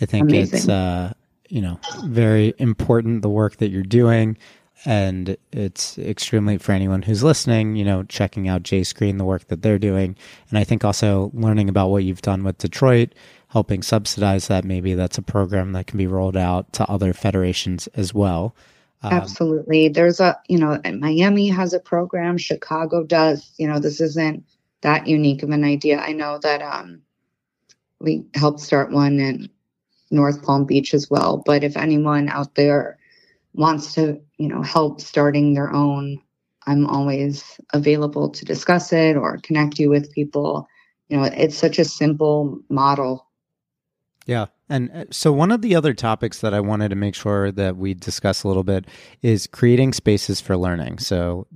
I 0.00 0.06
think 0.06 0.30
Amazing. 0.30 0.58
it's 0.58 0.68
uh, 0.70 1.12
you 1.50 1.60
know 1.60 1.78
very 2.04 2.54
important 2.58 3.22
the 3.22 3.28
work 3.28 3.56
that 3.56 3.70
you're 3.70 3.82
doing, 3.82 4.38
and 4.84 5.36
it's 5.52 5.98
extremely 5.98 6.58
for 6.58 6.72
anyone 6.72 7.02
who's 7.02 7.22
listening. 7.22 7.76
You 7.76 7.84
know, 7.84 8.02
checking 8.04 8.48
out 8.48 8.62
J 8.62 8.82
Screen, 8.84 9.18
the 9.18 9.24
work 9.24 9.48
that 9.48 9.62
they're 9.62 9.78
doing, 9.78 10.16
and 10.48 10.58
I 10.58 10.64
think 10.64 10.84
also 10.84 11.30
learning 11.34 11.68
about 11.68 11.88
what 11.88 12.04
you've 12.04 12.22
done 12.22 12.44
with 12.44 12.58
Detroit, 12.58 13.14
helping 13.48 13.82
subsidize 13.82 14.48
that. 14.48 14.64
Maybe 14.64 14.94
that's 14.94 15.18
a 15.18 15.22
program 15.22 15.72
that 15.72 15.86
can 15.86 15.98
be 15.98 16.06
rolled 16.06 16.36
out 16.36 16.72
to 16.74 16.88
other 16.88 17.12
federations 17.12 17.86
as 17.88 18.14
well. 18.14 18.54
Um, 19.02 19.12
Absolutely. 19.14 19.88
There's 19.88 20.20
a, 20.20 20.38
you 20.48 20.58
know, 20.58 20.80
Miami 20.84 21.48
has 21.48 21.72
a 21.72 21.80
program, 21.80 22.36
Chicago 22.36 23.02
does. 23.02 23.50
You 23.56 23.66
know, 23.66 23.78
this 23.78 24.00
isn't 24.00 24.44
that 24.82 25.06
unique 25.06 25.42
of 25.42 25.50
an 25.50 25.64
idea. 25.64 25.98
I 25.98 26.12
know 26.12 26.38
that 26.38 26.62
um, 26.62 27.02
we 27.98 28.24
helped 28.34 28.60
start 28.60 28.90
one 28.90 29.18
in 29.18 29.48
North 30.10 30.42
Palm 30.42 30.64
Beach 30.64 30.94
as 30.94 31.08
well. 31.10 31.42
But 31.44 31.64
if 31.64 31.76
anyone 31.76 32.28
out 32.28 32.54
there 32.54 32.98
wants 33.54 33.94
to, 33.94 34.20
you 34.38 34.48
know, 34.48 34.62
help 34.62 35.00
starting 35.00 35.54
their 35.54 35.72
own, 35.72 36.20
I'm 36.66 36.86
always 36.86 37.60
available 37.72 38.28
to 38.30 38.44
discuss 38.44 38.92
it 38.92 39.16
or 39.16 39.38
connect 39.38 39.78
you 39.78 39.90
with 39.90 40.12
people. 40.12 40.68
You 41.08 41.16
know, 41.16 41.24
it's 41.24 41.56
such 41.56 41.78
a 41.78 41.84
simple 41.84 42.60
model. 42.68 43.26
Yeah. 44.26 44.46
And 44.68 44.90
uh, 44.92 45.04
so, 45.10 45.32
one 45.32 45.50
of 45.50 45.62
the 45.62 45.74
other 45.74 45.92
topics 45.92 46.40
that 46.40 46.54
I 46.54 46.60
wanted 46.60 46.90
to 46.90 46.96
make 46.96 47.16
sure 47.16 47.50
that 47.50 47.76
we 47.76 47.94
discuss 47.94 48.44
a 48.44 48.48
little 48.48 48.62
bit 48.62 48.86
is 49.22 49.48
creating 49.48 49.92
spaces 49.92 50.40
for 50.40 50.56
learning. 50.56 50.98
So, 50.98 51.48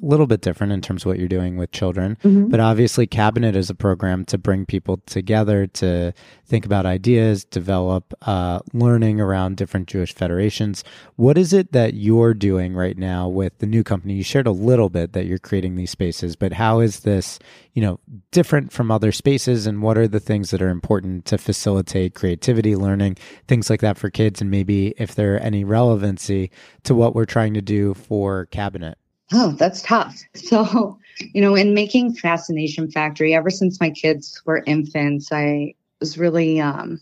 a 0.00 0.04
little 0.04 0.26
bit 0.26 0.40
different 0.40 0.72
in 0.72 0.80
terms 0.80 1.02
of 1.02 1.06
what 1.06 1.18
you're 1.18 1.28
doing 1.28 1.56
with 1.56 1.72
children. 1.72 2.16
Mm-hmm. 2.22 2.48
But 2.48 2.60
obviously, 2.60 3.06
Cabinet 3.06 3.56
is 3.56 3.70
a 3.70 3.74
program 3.74 4.24
to 4.26 4.38
bring 4.38 4.66
people 4.66 4.98
together 5.06 5.66
to 5.66 6.12
think 6.46 6.66
about 6.66 6.86
ideas, 6.86 7.44
develop 7.44 8.12
uh, 8.22 8.60
learning 8.72 9.20
around 9.20 9.56
different 9.56 9.88
Jewish 9.88 10.14
federations. 10.14 10.84
What 11.16 11.38
is 11.38 11.52
it 11.52 11.72
that 11.72 11.94
you're 11.94 12.34
doing 12.34 12.74
right 12.74 12.98
now 12.98 13.28
with 13.28 13.58
the 13.58 13.66
new 13.66 13.84
company? 13.84 14.14
You 14.14 14.22
shared 14.22 14.46
a 14.46 14.52
little 14.52 14.88
bit 14.88 15.12
that 15.12 15.26
you're 15.26 15.38
creating 15.38 15.76
these 15.76 15.90
spaces, 15.90 16.36
but 16.36 16.52
how 16.52 16.80
is 16.80 17.00
this, 17.00 17.38
you 17.74 17.82
know, 17.82 18.00
different 18.32 18.72
from 18.72 18.90
other 18.90 19.12
spaces? 19.12 19.66
And 19.66 19.82
what 19.82 19.96
are 19.96 20.08
the 20.08 20.20
things 20.20 20.50
that 20.50 20.62
are 20.62 20.70
important 20.70 21.24
to 21.26 21.38
facilitate 21.38 22.14
creativity, 22.14 22.76
learning, 22.76 23.16
things 23.46 23.70
like 23.70 23.80
that 23.80 23.98
for 23.98 24.10
kids? 24.10 24.40
And 24.40 24.50
maybe 24.50 24.94
if 24.98 25.14
there 25.14 25.34
are 25.34 25.38
any 25.38 25.64
relevancy 25.64 26.50
to 26.84 26.94
what 26.94 27.14
we're 27.14 27.24
trying 27.24 27.54
to 27.54 27.62
do 27.62 27.94
for 27.94 28.46
Cabinet. 28.46 28.98
Oh, 29.32 29.52
that's 29.52 29.82
tough. 29.82 30.22
So, 30.34 30.98
you 31.34 31.40
know, 31.42 31.54
in 31.54 31.74
making 31.74 32.14
Fascination 32.14 32.90
Factory, 32.90 33.34
ever 33.34 33.50
since 33.50 33.80
my 33.80 33.90
kids 33.90 34.40
were 34.46 34.62
infants, 34.66 35.30
I 35.32 35.74
was 36.00 36.16
really 36.16 36.60
um, 36.60 37.00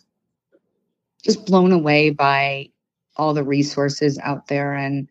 just 1.25 1.47
blown 1.47 1.73
away 1.73 2.11
by 2.11 2.71
all 3.17 3.35
the 3.35 3.45
resources 3.45 4.19
out 4.19 4.47
there. 4.49 4.75
And 4.75 5.09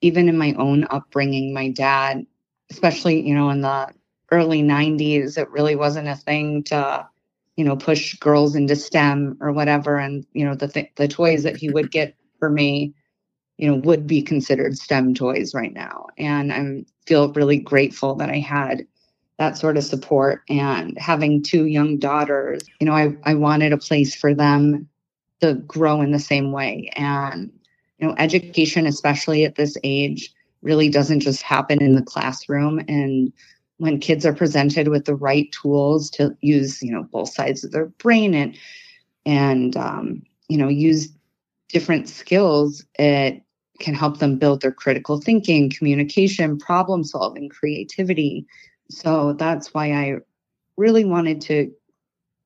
even 0.00 0.28
in 0.28 0.38
my 0.38 0.54
own 0.58 0.86
upbringing, 0.90 1.54
my 1.54 1.70
dad, 1.70 2.26
especially, 2.70 3.26
you 3.26 3.34
know, 3.34 3.50
in 3.50 3.60
the 3.62 3.92
early 4.30 4.62
90s, 4.62 5.38
it 5.38 5.50
really 5.50 5.76
wasn't 5.76 6.08
a 6.08 6.16
thing 6.16 6.64
to, 6.64 7.08
you 7.56 7.64
know, 7.64 7.76
push 7.76 8.14
girls 8.16 8.56
into 8.56 8.76
STEM 8.76 9.38
or 9.40 9.52
whatever. 9.52 9.98
And, 9.98 10.26
you 10.32 10.44
know, 10.44 10.54
the, 10.54 10.68
th- 10.68 10.92
the 10.96 11.08
toys 11.08 11.44
that 11.44 11.56
he 11.56 11.70
would 11.70 11.90
get 11.90 12.14
for 12.38 12.50
me 12.50 12.94
you 13.60 13.70
know 13.70 13.76
would 13.76 14.06
be 14.06 14.22
considered 14.22 14.78
STEM 14.78 15.14
toys 15.14 15.54
right 15.54 15.74
now. 15.74 16.06
And 16.16 16.50
I 16.52 16.84
feel 17.06 17.30
really 17.34 17.58
grateful 17.58 18.14
that 18.14 18.30
I 18.30 18.38
had 18.38 18.86
that 19.38 19.58
sort 19.58 19.76
of 19.76 19.84
support 19.84 20.42
and 20.48 20.96
having 20.98 21.42
two 21.42 21.66
young 21.66 21.98
daughters, 21.98 22.62
you 22.78 22.86
know, 22.86 22.94
I, 22.94 23.16
I 23.24 23.34
wanted 23.34 23.72
a 23.72 23.78
place 23.78 24.14
for 24.14 24.34
them 24.34 24.88
to 25.40 25.54
grow 25.54 26.00
in 26.00 26.10
the 26.12 26.18
same 26.18 26.52
way. 26.52 26.90
And, 26.96 27.50
you 27.98 28.06
know, 28.06 28.14
education, 28.18 28.86
especially 28.86 29.44
at 29.44 29.56
this 29.56 29.76
age, 29.84 30.32
really 30.62 30.88
doesn't 30.88 31.20
just 31.20 31.42
happen 31.42 31.82
in 31.82 31.94
the 31.94 32.02
classroom. 32.02 32.80
And 32.88 33.32
when 33.76 34.00
kids 34.00 34.24
are 34.24 34.34
presented 34.34 34.88
with 34.88 35.04
the 35.04 35.14
right 35.14 35.50
tools 35.52 36.10
to 36.12 36.36
use, 36.40 36.82
you 36.82 36.92
know, 36.92 37.04
both 37.04 37.32
sides 37.32 37.62
of 37.62 37.72
their 37.72 37.86
brain 37.86 38.34
and 38.34 38.56
and 39.26 39.76
um, 39.76 40.22
you 40.48 40.56
know, 40.56 40.68
use 40.68 41.08
different 41.68 42.08
skills, 42.08 42.84
it 42.98 43.42
can 43.80 43.94
help 43.94 44.18
them 44.18 44.36
build 44.36 44.60
their 44.60 44.72
critical 44.72 45.20
thinking, 45.20 45.70
communication, 45.70 46.58
problem 46.58 47.02
solving, 47.02 47.48
creativity. 47.48 48.46
So 48.90 49.32
that's 49.32 49.74
why 49.74 49.92
I 49.92 50.16
really 50.76 51.04
wanted 51.04 51.40
to 51.42 51.72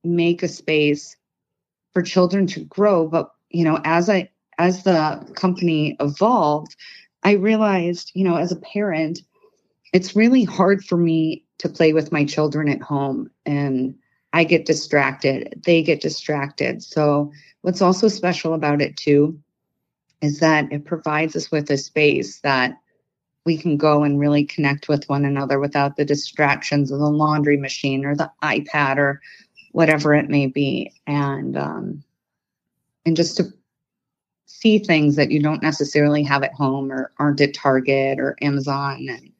make 0.03 0.41
a 0.41 0.47
space 0.47 1.15
for 1.93 2.01
children 2.01 2.47
to 2.47 2.61
grow. 2.61 3.07
But, 3.07 3.31
you 3.49 3.63
know, 3.63 3.79
as 3.83 4.09
I, 4.09 4.29
as 4.57 4.83
the 4.83 5.25
company 5.35 5.95
evolved, 5.99 6.75
I 7.23 7.33
realized, 7.33 8.11
you 8.13 8.23
know, 8.23 8.35
as 8.35 8.51
a 8.51 8.57
parent, 8.57 9.19
it's 9.93 10.15
really 10.15 10.43
hard 10.43 10.83
for 10.83 10.97
me 10.97 11.43
to 11.59 11.69
play 11.69 11.93
with 11.93 12.11
my 12.11 12.25
children 12.25 12.69
at 12.69 12.81
home 12.81 13.29
and 13.45 13.95
I 14.33 14.43
get 14.43 14.65
distracted, 14.65 15.61
they 15.65 15.81
get 15.81 16.01
distracted. 16.01 16.83
So, 16.83 17.31
what's 17.61 17.81
also 17.81 18.09
special 18.09 18.53
about 18.53 18.81
it 18.81 18.97
too 18.97 19.39
is 20.25 20.39
that 20.39 20.71
it 20.71 20.85
provides 20.85 21.35
us 21.35 21.51
with 21.51 21.69
a 21.69 21.77
space 21.77 22.39
that 22.41 22.79
we 23.45 23.57
can 23.57 23.77
go 23.77 24.03
and 24.03 24.19
really 24.19 24.43
connect 24.43 24.89
with 24.89 25.07
one 25.07 25.23
another 25.23 25.59
without 25.59 25.95
the 25.95 26.03
distractions 26.03 26.91
of 26.91 26.99
the 26.99 27.09
laundry 27.09 27.57
machine 27.57 28.03
or 28.03 28.15
the 28.15 28.31
iPad 28.43 28.97
or 28.97 29.21
whatever 29.71 30.15
it 30.15 30.29
may 30.29 30.47
be, 30.47 30.91
and 31.05 31.55
um, 31.55 32.03
and 33.05 33.15
just 33.15 33.37
to 33.37 33.53
see 34.47 34.79
things 34.79 35.15
that 35.15 35.29
you 35.29 35.41
don't 35.41 35.61
necessarily 35.61 36.23
have 36.23 36.41
at 36.41 36.53
home 36.53 36.91
or 36.91 37.11
aren't 37.19 37.41
at 37.41 37.53
Target 37.53 38.19
or 38.19 38.35
Amazon, 38.41 39.07
and 39.07 39.31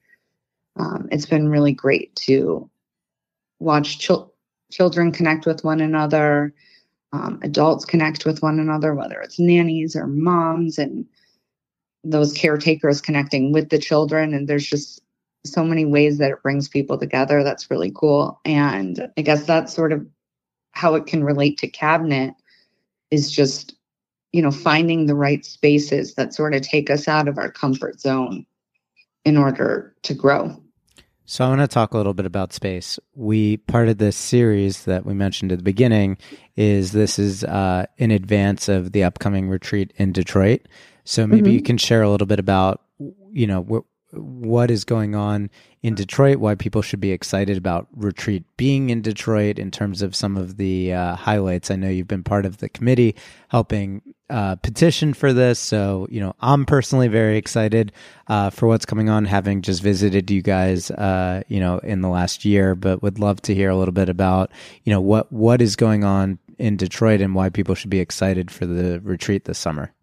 um, 0.75 1.09
it's 1.11 1.25
been 1.25 1.49
really 1.49 1.73
great 1.73 2.15
to 2.15 2.69
watch 3.59 3.97
ch- 3.97 4.11
children 4.71 5.11
connect 5.11 5.47
with 5.47 5.63
one 5.63 5.81
another 5.81 6.53
um, 7.15 7.39
adults 7.43 7.85
connect 7.85 8.25
with 8.25 8.41
one 8.41 8.59
another, 8.59 8.93
whether 8.93 9.21
it's 9.21 9.39
nannies 9.39 9.95
or 9.95 10.05
moms, 10.05 10.77
and 10.77 11.05
those 12.03 12.33
caretakers 12.33 13.01
connecting 13.01 13.51
with 13.51 13.69
the 13.69 13.79
children. 13.79 14.33
And 14.33 14.47
there's 14.47 14.67
just 14.67 15.01
so 15.45 15.63
many 15.63 15.85
ways 15.85 16.17
that 16.17 16.31
it 16.31 16.43
brings 16.43 16.67
people 16.67 16.97
together. 16.97 17.43
That's 17.43 17.71
really 17.71 17.91
cool. 17.95 18.39
And 18.43 19.09
I 19.17 19.21
guess 19.21 19.45
that's 19.45 19.73
sort 19.73 19.93
of 19.93 20.05
how 20.71 20.95
it 20.95 21.05
can 21.05 21.23
relate 21.23 21.57
to 21.59 21.67
cabinet 21.67 22.33
is 23.11 23.31
just, 23.31 23.75
you 24.33 24.41
know, 24.41 24.51
finding 24.51 25.05
the 25.05 25.15
right 25.15 25.45
spaces 25.45 26.15
that 26.15 26.33
sort 26.33 26.53
of 26.53 26.61
take 26.61 26.89
us 26.89 27.07
out 27.07 27.27
of 27.27 27.37
our 27.37 27.51
comfort 27.51 28.01
zone 28.01 28.45
in 29.23 29.37
order 29.37 29.95
to 30.03 30.13
grow. 30.13 30.61
So 31.25 31.43
I 31.43 31.49
want 31.49 31.61
to 31.61 31.67
talk 31.67 31.93
a 31.93 31.97
little 31.97 32.13
bit 32.13 32.25
about 32.25 32.53
space. 32.53 32.99
We 33.15 33.57
part 33.57 33.89
of 33.89 33.97
this 33.97 34.15
series 34.15 34.85
that 34.85 35.05
we 35.05 35.13
mentioned 35.13 35.51
at 35.51 35.57
the 35.57 35.63
beginning 35.63 36.17
is 36.55 36.91
this 36.91 37.17
is 37.17 37.43
uh, 37.43 37.87
in 37.97 38.11
advance 38.11 38.69
of 38.69 38.91
the 38.91 39.03
upcoming 39.03 39.49
retreat 39.49 39.91
in 39.97 40.11
Detroit. 40.11 40.67
So 41.03 41.25
maybe 41.25 41.49
mm-hmm. 41.49 41.55
you 41.55 41.61
can 41.61 41.77
share 41.77 42.03
a 42.03 42.09
little 42.09 42.27
bit 42.27 42.39
about 42.39 42.81
you 43.31 43.47
know 43.47 43.63
wh- 43.63 44.15
what 44.17 44.69
is 44.69 44.83
going 44.83 45.15
on 45.15 45.49
in 45.81 45.95
Detroit, 45.95 46.37
why 46.37 46.55
people 46.55 46.81
should 46.81 46.99
be 46.99 47.11
excited 47.11 47.57
about 47.57 47.87
retreat 47.95 48.43
being 48.55 48.89
in 48.89 49.01
Detroit 49.01 49.59
in 49.59 49.71
terms 49.71 50.01
of 50.01 50.15
some 50.15 50.37
of 50.37 50.57
the 50.57 50.93
uh, 50.93 51.15
highlights. 51.15 51.71
I 51.71 51.75
know 51.75 51.89
you've 51.89 52.07
been 52.07 52.23
part 52.23 52.45
of 52.45 52.57
the 52.57 52.69
committee 52.69 53.15
helping 53.49 54.01
uh, 54.29 54.55
petition 54.57 55.13
for 55.13 55.33
this. 55.33 55.59
So, 55.59 56.07
you 56.09 56.19
know, 56.19 56.35
I'm 56.39 56.65
personally 56.65 57.07
very 57.07 57.37
excited 57.37 57.91
uh, 58.27 58.49
for 58.49 58.67
what's 58.67 58.85
coming 58.85 59.09
on, 59.09 59.25
having 59.25 59.61
just 59.61 59.81
visited 59.81 60.31
you 60.31 60.41
guys, 60.41 60.89
uh, 60.91 61.43
you 61.47 61.59
know, 61.59 61.77
in 61.79 62.01
the 62.01 62.09
last 62.09 62.45
year, 62.45 62.75
but 62.75 63.03
would 63.03 63.19
love 63.19 63.41
to 63.43 63.55
hear 63.55 63.69
a 63.69 63.75
little 63.75 63.93
bit 63.93 64.09
about, 64.09 64.51
you 64.83 64.91
know, 64.91 65.01
what 65.01 65.31
what 65.31 65.61
is 65.61 65.75
going 65.75 66.03
on 66.03 66.39
in 66.57 66.77
Detroit 66.77 67.21
and 67.21 67.35
why 67.35 67.49
people 67.49 67.75
should 67.75 67.89
be 67.89 67.99
excited 67.99 68.49
for 68.49 68.65
the 68.65 68.99
retreat 69.01 69.45
this 69.45 69.59
summer. 69.59 69.93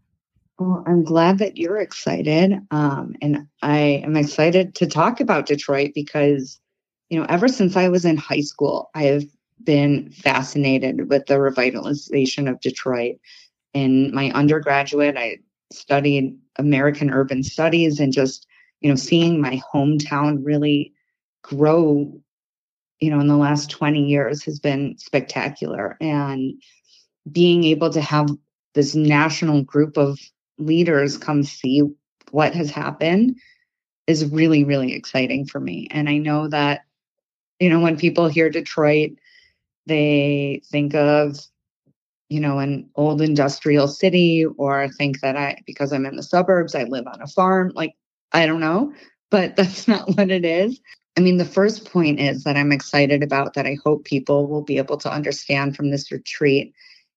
Well, 0.59 0.85
I'm 0.87 1.03
glad 1.03 1.39
that 1.39 1.57
you're 1.57 1.81
excited. 1.81 2.53
Um, 2.71 3.17
and 3.21 3.49
I 3.63 4.03
am 4.05 4.17
excited 4.17 4.75
to 4.77 4.87
talk 4.87 5.21
about 5.21 5.47
Detroit 5.47 5.93
because, 5.95 6.61
you 7.09 7.19
know, 7.19 7.27
ever 7.29 7.49
since 7.49 7.77
I 7.77 7.89
was 7.89 8.05
in 8.05 8.17
high 8.17 8.43
school, 8.43 8.91
I 8.95 9.05
have 9.05 9.25
been 9.65 10.11
fascinated 10.11 11.09
with 11.09 11.27
the 11.27 11.35
revitalization 11.35 12.49
of 12.49 12.61
Detroit 12.61 13.17
in 13.75 14.15
my 14.15 14.31
undergraduate, 14.33 15.17
I 15.17 15.39
studied 15.73 16.37
American 16.57 17.11
urban 17.11 17.43
studies 17.43 18.01
and 18.01 18.13
just, 18.13 18.47
you 18.81 18.91
know, 18.91 18.97
seeing 18.97 19.41
my 19.41 19.61
hometown 19.73 20.41
really 20.45 20.93
grow 21.43 22.23
you 23.03 23.11
know, 23.11 23.19
in 23.19 23.27
the 23.27 23.37
last 23.37 23.69
20 23.69 24.05
years 24.05 24.45
has 24.45 24.61
been 24.61 24.97
spectacular. 24.97 25.97
And 26.01 26.63
being 27.31 27.65
able 27.65 27.91
to 27.91 28.01
have 28.01 28.29
this 28.75 28.95
national 28.95 29.65
group 29.65 29.97
of 29.97 30.21
leaders 30.57 31.19
come 31.19 31.43
see 31.43 31.83
what 32.31 32.55
has 32.55 32.71
happened 32.71 33.37
is 34.07 34.31
really, 34.31 34.63
really 34.63 34.95
exciting 34.95 35.47
for 35.47 35.59
me. 35.59 35.89
And 35.91 36.09
I 36.09 36.19
know 36.19 36.47
that, 36.47 36.83
you 37.59 37.69
know, 37.71 37.81
when 37.81 37.99
people 37.99 38.29
hear 38.29 38.49
Detroit, 38.51 39.19
they 39.87 40.63
think 40.71 40.95
of, 40.95 41.41
you 42.33 42.41
know, 42.41 42.61
an 42.61 42.89
old 42.95 43.21
industrial 43.21 43.87
city 43.87 44.47
or 44.57 44.89
think 44.89 45.21
that 45.21 45.37
I, 45.37 45.63
because 45.67 45.93
I'm 45.93 46.07
in 46.07 46.17
the 46.17 46.23
suburbs, 46.23 46.75
I 46.75 46.85
live 46.85 47.07
on 47.07 47.21
a 47.21 47.27
farm. 47.27 47.73
Like, 47.75 47.95
I 48.33 48.47
don't 48.47 48.61
know, 48.61 48.95
but 49.31 49.55
that's 49.57 49.87
not 49.87 50.17
what 50.17 50.31
it 50.31 50.47
is. 50.47 50.81
I 51.19 51.21
mean, 51.21 51.37
the 51.37 51.45
first 51.45 51.85
point 51.85 52.21
is 52.21 52.45
that 52.45 52.57
I'm 52.57 52.73
excited 52.73 53.23
about 53.23 53.53
that 53.53 53.67
I 53.67 53.77
hope 53.85 54.07
people 54.07 54.47
will 54.47 54.63
be 54.63 54.79
able 54.79 54.97
to 54.97 55.13
understand 55.13 55.77
from 55.77 55.91
this 55.91 56.11
retreat 56.11 56.73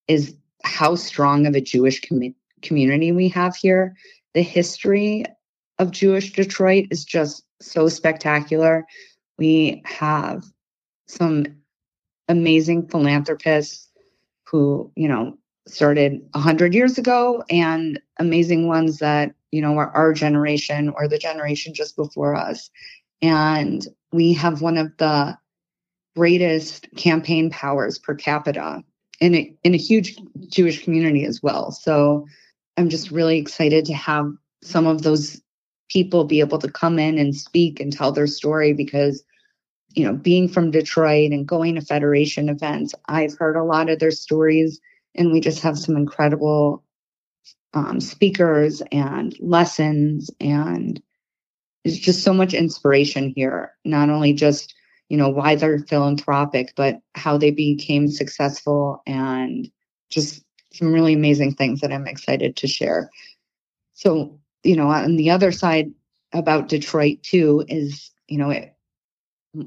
is 0.09 0.35
how 0.65 0.95
strong 0.95 1.47
of 1.47 1.55
a 1.55 1.61
Jewish 1.61 2.01
com- 2.01 2.35
community 2.61 3.13
we 3.13 3.29
have 3.29 3.55
here. 3.55 3.95
The 4.33 4.41
history 4.41 5.23
of 5.79 5.91
Jewish 5.91 6.33
Detroit 6.33 6.87
is 6.91 7.05
just 7.05 7.45
so 7.61 7.87
spectacular. 7.87 8.85
We 9.37 9.81
have 9.85 10.43
some 11.07 11.45
amazing 12.27 12.89
philanthropists 12.89 13.84
who, 14.49 14.91
you 14.95 15.07
know, 15.07 15.37
started 15.67 16.21
100 16.31 16.73
years 16.73 16.97
ago 16.97 17.43
and 17.49 17.99
amazing 18.19 18.67
ones 18.67 18.99
that, 18.99 19.33
you 19.51 19.61
know, 19.61 19.77
are 19.77 19.89
our 19.91 20.13
generation 20.13 20.89
or 20.89 21.07
the 21.07 21.17
generation 21.17 21.73
just 21.73 21.95
before 21.95 22.35
us. 22.35 22.69
And 23.21 23.85
we 24.11 24.33
have 24.33 24.61
one 24.61 24.77
of 24.77 24.95
the 24.97 25.37
greatest 26.15 26.87
campaign 26.95 27.49
powers 27.49 27.97
per 27.97 28.15
capita 28.15 28.83
in 29.19 29.35
a, 29.35 29.53
in 29.63 29.73
a 29.73 29.77
huge 29.77 30.17
Jewish 30.47 30.83
community 30.83 31.25
as 31.25 31.41
well. 31.41 31.71
So 31.71 32.25
I'm 32.77 32.89
just 32.89 33.11
really 33.11 33.37
excited 33.37 33.85
to 33.85 33.93
have 33.93 34.31
some 34.61 34.87
of 34.87 35.01
those 35.01 35.41
people 35.89 36.25
be 36.25 36.39
able 36.39 36.57
to 36.59 36.71
come 36.71 36.99
in 36.99 37.17
and 37.17 37.35
speak 37.35 37.79
and 37.79 37.91
tell 37.91 38.11
their 38.11 38.27
story 38.27 38.73
because 38.73 39.23
you 39.95 40.05
know 40.05 40.13
being 40.13 40.47
from 40.47 40.71
detroit 40.71 41.31
and 41.31 41.47
going 41.47 41.75
to 41.75 41.81
federation 41.81 42.49
events 42.49 42.93
i've 43.07 43.37
heard 43.37 43.55
a 43.55 43.63
lot 43.63 43.89
of 43.89 43.99
their 43.99 44.11
stories. 44.11 44.79
And 45.15 45.31
we 45.31 45.39
just 45.39 45.63
have 45.63 45.79
some 45.79 45.95
incredible 45.95 46.83
um, 47.73 48.01
speakers 48.01 48.81
and 48.91 49.33
lessons. 49.39 50.29
And 50.41 51.01
there's 51.83 51.97
just 51.97 52.23
so 52.23 52.33
much 52.33 52.53
inspiration 52.53 53.31
here 53.35 53.73
not 53.85 54.09
only 54.09 54.33
just 54.33 54.75
you 55.07 55.17
know 55.17 55.29
why 55.29 55.55
they're 55.55 55.79
philanthropic 55.79 56.73
but 56.75 56.99
how 57.13 57.37
they 57.37 57.51
became 57.51 58.09
successful 58.09 59.01
and 59.05 59.69
just 60.09 60.43
some 60.73 60.91
really 60.91 61.13
amazing 61.13 61.53
things 61.53 61.81
that 61.81 61.93
i'm 61.93 62.07
excited 62.07 62.57
to 62.57 62.67
share. 62.67 63.09
So 63.93 64.39
you 64.65 64.75
know, 64.75 64.87
on 64.87 65.15
the 65.15 65.29
other 65.29 65.51
side 65.51 65.91
about 66.33 66.67
Detroit 66.67 67.21
too 67.21 67.63
is, 67.67 68.11
you 68.27 68.37
know, 68.37 68.49
it, 68.49 68.74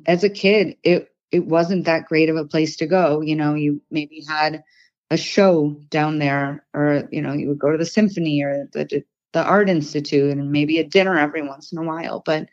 as 0.07 0.25
a 0.25 0.31
kid, 0.31 0.77
it 0.83 1.09
it 1.31 1.47
wasn't 1.47 1.85
that 1.85 2.07
great 2.07 2.29
of 2.29 2.37
a 2.37 2.45
place 2.45 2.77
to 2.77 2.87
go. 2.87 3.21
You 3.21 3.37
know, 3.37 3.55
you 3.55 3.83
maybe 3.91 4.25
had 4.27 4.63
a 5.11 5.17
show 5.17 5.81
down 5.91 6.19
there, 6.19 6.65
or 6.75 7.09
you 7.11 7.23
know, 7.23 7.33
you 7.33 7.49
would 7.49 7.59
go 7.59 7.71
to 7.71 7.79
the 7.79 7.87
symphony 7.87 8.43
or 8.43 8.69
the 8.73 9.03
the 9.33 9.45
art 9.45 9.69
institute, 9.69 10.31
and 10.31 10.51
maybe 10.51 10.79
a 10.79 10.85
dinner 10.85 11.19
every 11.19 11.43
once 11.47 11.73
in 11.73 11.79
a 11.79 11.83
while. 11.83 12.23
But 12.25 12.49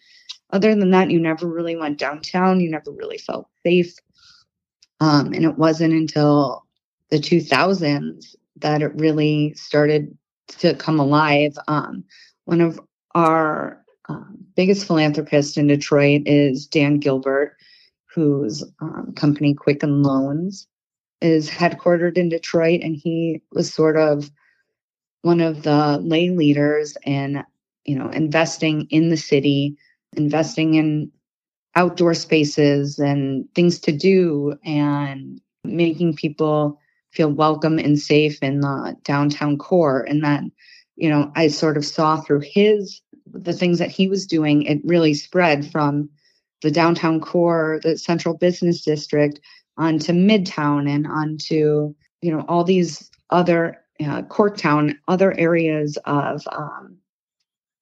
other 0.52 0.76
than 0.76 0.92
that, 0.92 1.12
you 1.12 1.20
never 1.20 1.48
really 1.48 1.76
went 1.76 1.98
downtown. 2.00 2.60
You 2.60 2.70
never 2.70 2.92
really 2.92 3.18
felt 3.18 3.50
safe. 3.64 3.96
Um, 5.00 5.34
and 5.34 5.44
it 5.44 5.58
wasn't 5.58 5.94
until 5.94 6.66
the 7.10 7.18
2000s 7.18 8.36
that 8.58 8.82
it 8.82 8.96
really 8.96 9.54
started 9.56 10.18
to 10.48 10.76
come 10.76 11.00
alive. 11.00 11.54
Um, 11.68 12.04
one 12.46 12.62
of 12.62 12.80
our 13.14 13.84
um, 14.10 14.38
biggest 14.56 14.86
philanthropist 14.86 15.58
in 15.58 15.68
Detroit 15.68 16.24
is 16.26 16.68
Dan 16.68 17.00
Gilbert, 17.00 17.56
whose 18.14 18.64
um, 18.80 19.14
company 19.16 19.54
Quicken 19.54 20.04
Loans 20.04 20.68
is 21.22 21.50
headquartered 21.50 22.18
in 22.18 22.30
Detroit, 22.30 22.82
and 22.82 22.96
he 22.96 23.42
was 23.52 23.74
sort 23.74 23.98
of 23.98 24.30
one 25.22 25.42
of 25.42 25.64
the 25.64 26.00
lay 26.02 26.30
leaders 26.30 26.98
in 27.04 27.44
you 27.84 27.98
know 27.98 28.10
investing 28.10 28.88
in 28.90 29.10
the 29.10 29.18
city, 29.18 29.78
investing 30.16 30.76
in 30.76 31.12
outdoor 31.76 32.14
spaces 32.14 33.00
and 33.00 33.48
things 33.56 33.80
to 33.80 33.92
do, 33.92 34.56
and 34.64 35.42
making 35.64 36.16
people 36.16 36.80
feel 37.12 37.30
welcome 37.30 37.80
and 37.80 37.98
safe 37.98 38.38
in 38.42 38.60
the 38.60 38.96
downtown 39.04 39.58
core, 39.58 40.02
and 40.02 40.24
then 40.24 40.52
you 40.96 41.10
know, 41.10 41.32
I 41.36 41.50
sort 41.50 41.78
of 41.78 41.86
saw 41.86 42.22
through 42.22 42.42
his 42.42 43.02
the 43.32 43.54
things 43.54 43.80
that 43.80 43.92
he 43.92 44.08
was 44.08 44.26
doing, 44.26 44.64
it 44.64 44.80
really 44.84 45.14
spread 45.14 45.70
from 45.72 46.10
the 46.62 46.72
downtown 46.72 47.20
core, 47.20 47.80
the 47.84 47.98
central 47.98 48.36
business 48.36 48.82
district, 48.84 49.40
onto 49.78 50.14
Midtown 50.14 50.90
and 50.90 51.06
onto, 51.06 51.94
you 52.22 52.32
know, 52.32 52.46
all 52.48 52.64
these 52.64 53.10
other 53.30 53.78
uh, 54.00 54.22
Corktown, 54.24 54.96
other 55.08 55.38
areas 55.38 55.98
of 56.06 56.44
um, 56.52 56.98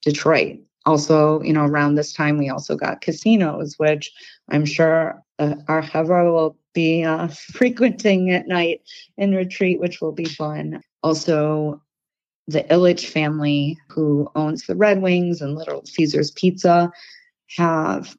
Detroit. 0.01 0.60
Also, 0.86 1.41
you 1.43 1.53
know, 1.53 1.65
around 1.65 1.95
this 1.95 2.13
time, 2.13 2.38
we 2.38 2.49
also 2.49 2.75
got 2.75 3.01
casinos, 3.01 3.75
which 3.77 4.12
I'm 4.49 4.65
sure 4.65 5.23
uh, 5.39 5.56
our 5.67 5.82
Hevra 5.82 6.32
will 6.32 6.58
be 6.73 7.03
uh, 7.03 7.27
frequenting 7.53 8.32
at 8.32 8.47
night 8.47 8.82
in 9.17 9.34
retreat, 9.34 9.79
which 9.79 10.01
will 10.01 10.12
be 10.12 10.25
fun. 10.25 10.82
Also, 11.01 11.82
the 12.47 12.63
Ilitch 12.63 13.08
family, 13.08 13.77
who 13.89 14.29
owns 14.36 14.65
the 14.65 14.75
Red 14.75 15.01
Wings 15.01 15.41
and 15.41 15.56
Little 15.56 15.86
Caesars 15.86 16.32
Pizza, 16.32 16.91
have 17.58 18.15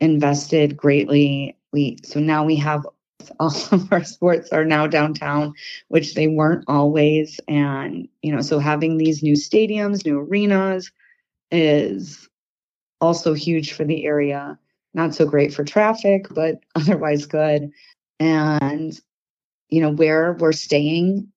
invested 0.00 0.76
greatly. 0.76 1.56
We 1.72 1.98
so 2.04 2.20
now 2.20 2.44
we 2.44 2.56
have 2.56 2.86
all 3.40 3.54
of 3.72 3.92
our 3.92 4.04
sports 4.04 4.50
are 4.52 4.64
now 4.64 4.86
downtown, 4.86 5.54
which 5.88 6.14
they 6.14 6.28
weren't 6.28 6.64
always. 6.68 7.40
And 7.48 8.08
you 8.22 8.34
know, 8.34 8.42
so 8.42 8.58
having 8.58 8.96
these 8.96 9.22
new 9.22 9.34
stadiums, 9.34 10.04
new 10.04 10.20
arenas 10.20 10.92
is 11.50 12.28
also 13.00 13.34
huge 13.34 13.72
for 13.72 13.84
the 13.84 14.04
area. 14.04 14.58
Not 14.92 15.14
so 15.14 15.26
great 15.26 15.52
for 15.52 15.64
traffic, 15.64 16.26
but 16.30 16.60
otherwise 16.74 17.26
good. 17.26 17.70
And 18.20 18.98
you 19.68 19.80
know, 19.80 19.90
where 19.90 20.34
we're 20.34 20.52
staying 20.52 21.32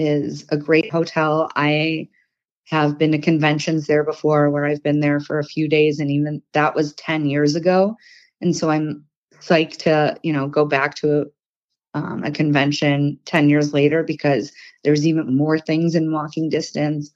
is 0.00 0.44
a 0.50 0.56
great 0.56 0.90
hotel. 0.90 1.50
I 1.56 2.08
have 2.66 2.98
been 2.98 3.12
to 3.12 3.18
conventions 3.18 3.86
there 3.86 4.04
before 4.04 4.48
where 4.48 4.64
I've 4.64 4.82
been 4.82 5.00
there 5.00 5.20
for 5.20 5.38
a 5.38 5.44
few 5.44 5.68
days 5.68 5.98
and 5.98 6.10
even 6.10 6.40
that 6.52 6.74
was 6.74 6.94
10 6.94 7.26
years 7.26 7.56
ago. 7.56 7.96
And 8.40 8.56
so 8.56 8.70
I'm 8.70 9.04
psyched 9.40 9.78
to, 9.78 10.16
you 10.22 10.32
know, 10.32 10.46
go 10.46 10.64
back 10.64 10.94
to 10.96 11.26
um, 11.94 12.22
a 12.22 12.30
convention 12.30 13.18
10 13.24 13.48
years 13.48 13.72
later 13.74 14.02
because 14.04 14.52
there's 14.84 15.06
even 15.06 15.36
more 15.36 15.58
things 15.58 15.94
in 15.94 16.12
walking 16.12 16.48
distance. 16.48 17.10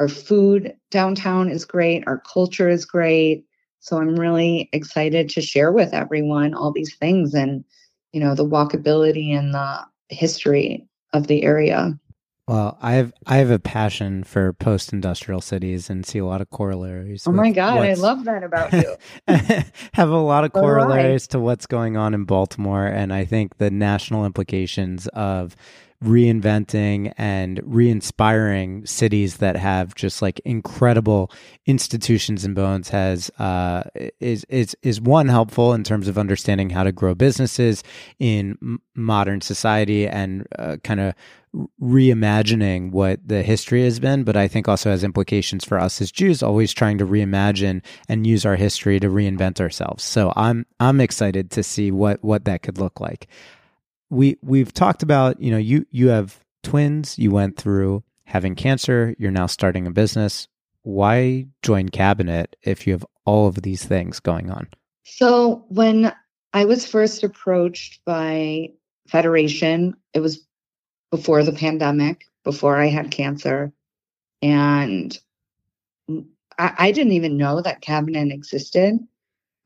Our 0.00 0.08
food 0.08 0.74
downtown 0.90 1.50
is 1.50 1.64
great. 1.64 2.04
Our 2.06 2.20
culture 2.20 2.68
is 2.68 2.84
great. 2.84 3.44
So 3.80 3.98
I'm 3.98 4.16
really 4.16 4.68
excited 4.72 5.28
to 5.30 5.40
share 5.40 5.70
with 5.70 5.94
everyone 5.94 6.54
all 6.54 6.72
these 6.72 6.94
things 6.96 7.34
and, 7.34 7.64
you 8.12 8.20
know, 8.20 8.34
the 8.34 8.44
walkability 8.44 9.30
and 9.30 9.54
the 9.54 9.86
history 10.08 10.88
of 11.12 11.28
the 11.28 11.44
area. 11.44 11.98
Well, 12.48 12.78
I 12.80 12.92
have 12.92 13.12
I 13.26 13.36
have 13.36 13.50
a 13.50 13.58
passion 13.58 14.24
for 14.24 14.54
post-industrial 14.54 15.42
cities 15.42 15.90
and 15.90 16.06
see 16.06 16.18
a 16.18 16.24
lot 16.24 16.40
of 16.40 16.48
corollaries. 16.48 17.26
Oh 17.26 17.32
my 17.32 17.50
god, 17.50 17.78
I 17.78 17.92
love 17.92 18.24
that 18.24 18.42
about 18.42 18.72
you. 18.72 18.96
have 19.92 20.08
a 20.08 20.16
lot 20.16 20.44
of 20.44 20.54
corollaries 20.54 21.26
to 21.28 21.38
what's 21.38 21.66
going 21.66 21.98
on 21.98 22.14
in 22.14 22.24
Baltimore, 22.24 22.86
and 22.86 23.12
I 23.12 23.26
think 23.26 23.58
the 23.58 23.70
national 23.70 24.24
implications 24.24 25.08
of 25.08 25.56
reinventing 26.02 27.12
and 27.18 27.60
re-inspiring 27.64 28.86
cities 28.86 29.38
that 29.38 29.56
have 29.56 29.96
just 29.96 30.22
like 30.22 30.40
incredible 30.44 31.30
institutions 31.66 32.44
and 32.44 32.54
bones 32.54 32.88
has 32.88 33.30
uh, 33.40 33.82
is 34.20 34.44
is 34.48 34.76
is 34.82 35.00
one 35.00 35.26
helpful 35.26 35.74
in 35.74 35.82
terms 35.82 36.06
of 36.06 36.16
understanding 36.16 36.70
how 36.70 36.84
to 36.84 36.92
grow 36.92 37.14
businesses 37.14 37.82
in 38.20 38.78
modern 38.94 39.40
society 39.40 40.06
and 40.06 40.46
uh, 40.58 40.76
kind 40.84 41.00
of 41.00 41.14
reimagining 41.82 42.92
what 42.92 43.26
the 43.26 43.42
history 43.42 43.82
has 43.82 43.98
been, 43.98 44.22
but 44.22 44.36
I 44.36 44.48
think 44.48 44.68
also 44.68 44.90
has 44.90 45.02
implications 45.02 45.64
for 45.64 45.78
us 45.80 46.00
as 46.00 46.12
Jews, 46.12 46.42
always 46.42 46.72
trying 46.72 46.98
to 46.98 47.06
reimagine 47.06 47.82
and 48.08 48.26
use 48.26 48.44
our 48.44 48.56
history 48.56 49.00
to 49.00 49.08
reinvent 49.08 49.60
ourselves. 49.60 50.04
So 50.04 50.32
I'm 50.36 50.66
I'm 50.78 51.00
excited 51.00 51.50
to 51.52 51.62
see 51.62 51.90
what 51.90 52.22
what 52.22 52.44
that 52.44 52.62
could 52.62 52.78
look 52.78 53.00
like 53.00 53.26
we 54.10 54.36
we've 54.42 54.72
talked 54.72 55.02
about 55.02 55.40
you 55.40 55.50
know 55.50 55.58
you 55.58 55.86
you 55.90 56.08
have 56.08 56.40
twins 56.62 57.18
you 57.18 57.30
went 57.30 57.56
through 57.56 58.02
having 58.24 58.54
cancer 58.54 59.14
you're 59.18 59.30
now 59.30 59.46
starting 59.46 59.86
a 59.86 59.90
business 59.90 60.48
why 60.82 61.46
join 61.62 61.88
cabinet 61.88 62.56
if 62.62 62.86
you 62.86 62.92
have 62.92 63.04
all 63.24 63.46
of 63.46 63.62
these 63.62 63.84
things 63.84 64.20
going 64.20 64.50
on 64.50 64.66
so 65.04 65.64
when 65.68 66.12
i 66.52 66.64
was 66.64 66.86
first 66.86 67.22
approached 67.22 68.00
by 68.04 68.70
Federation. 69.08 69.96
It 70.14 70.20
was 70.20 70.46
before 71.10 71.42
the 71.42 71.52
pandemic, 71.52 72.24
before 72.44 72.76
I 72.76 72.88
had 72.88 73.10
cancer. 73.10 73.72
And 74.42 75.18
I, 76.58 76.74
I 76.78 76.92
didn't 76.92 77.14
even 77.14 77.38
know 77.38 77.62
that 77.62 77.80
cabinet 77.80 78.30
existed. 78.30 78.98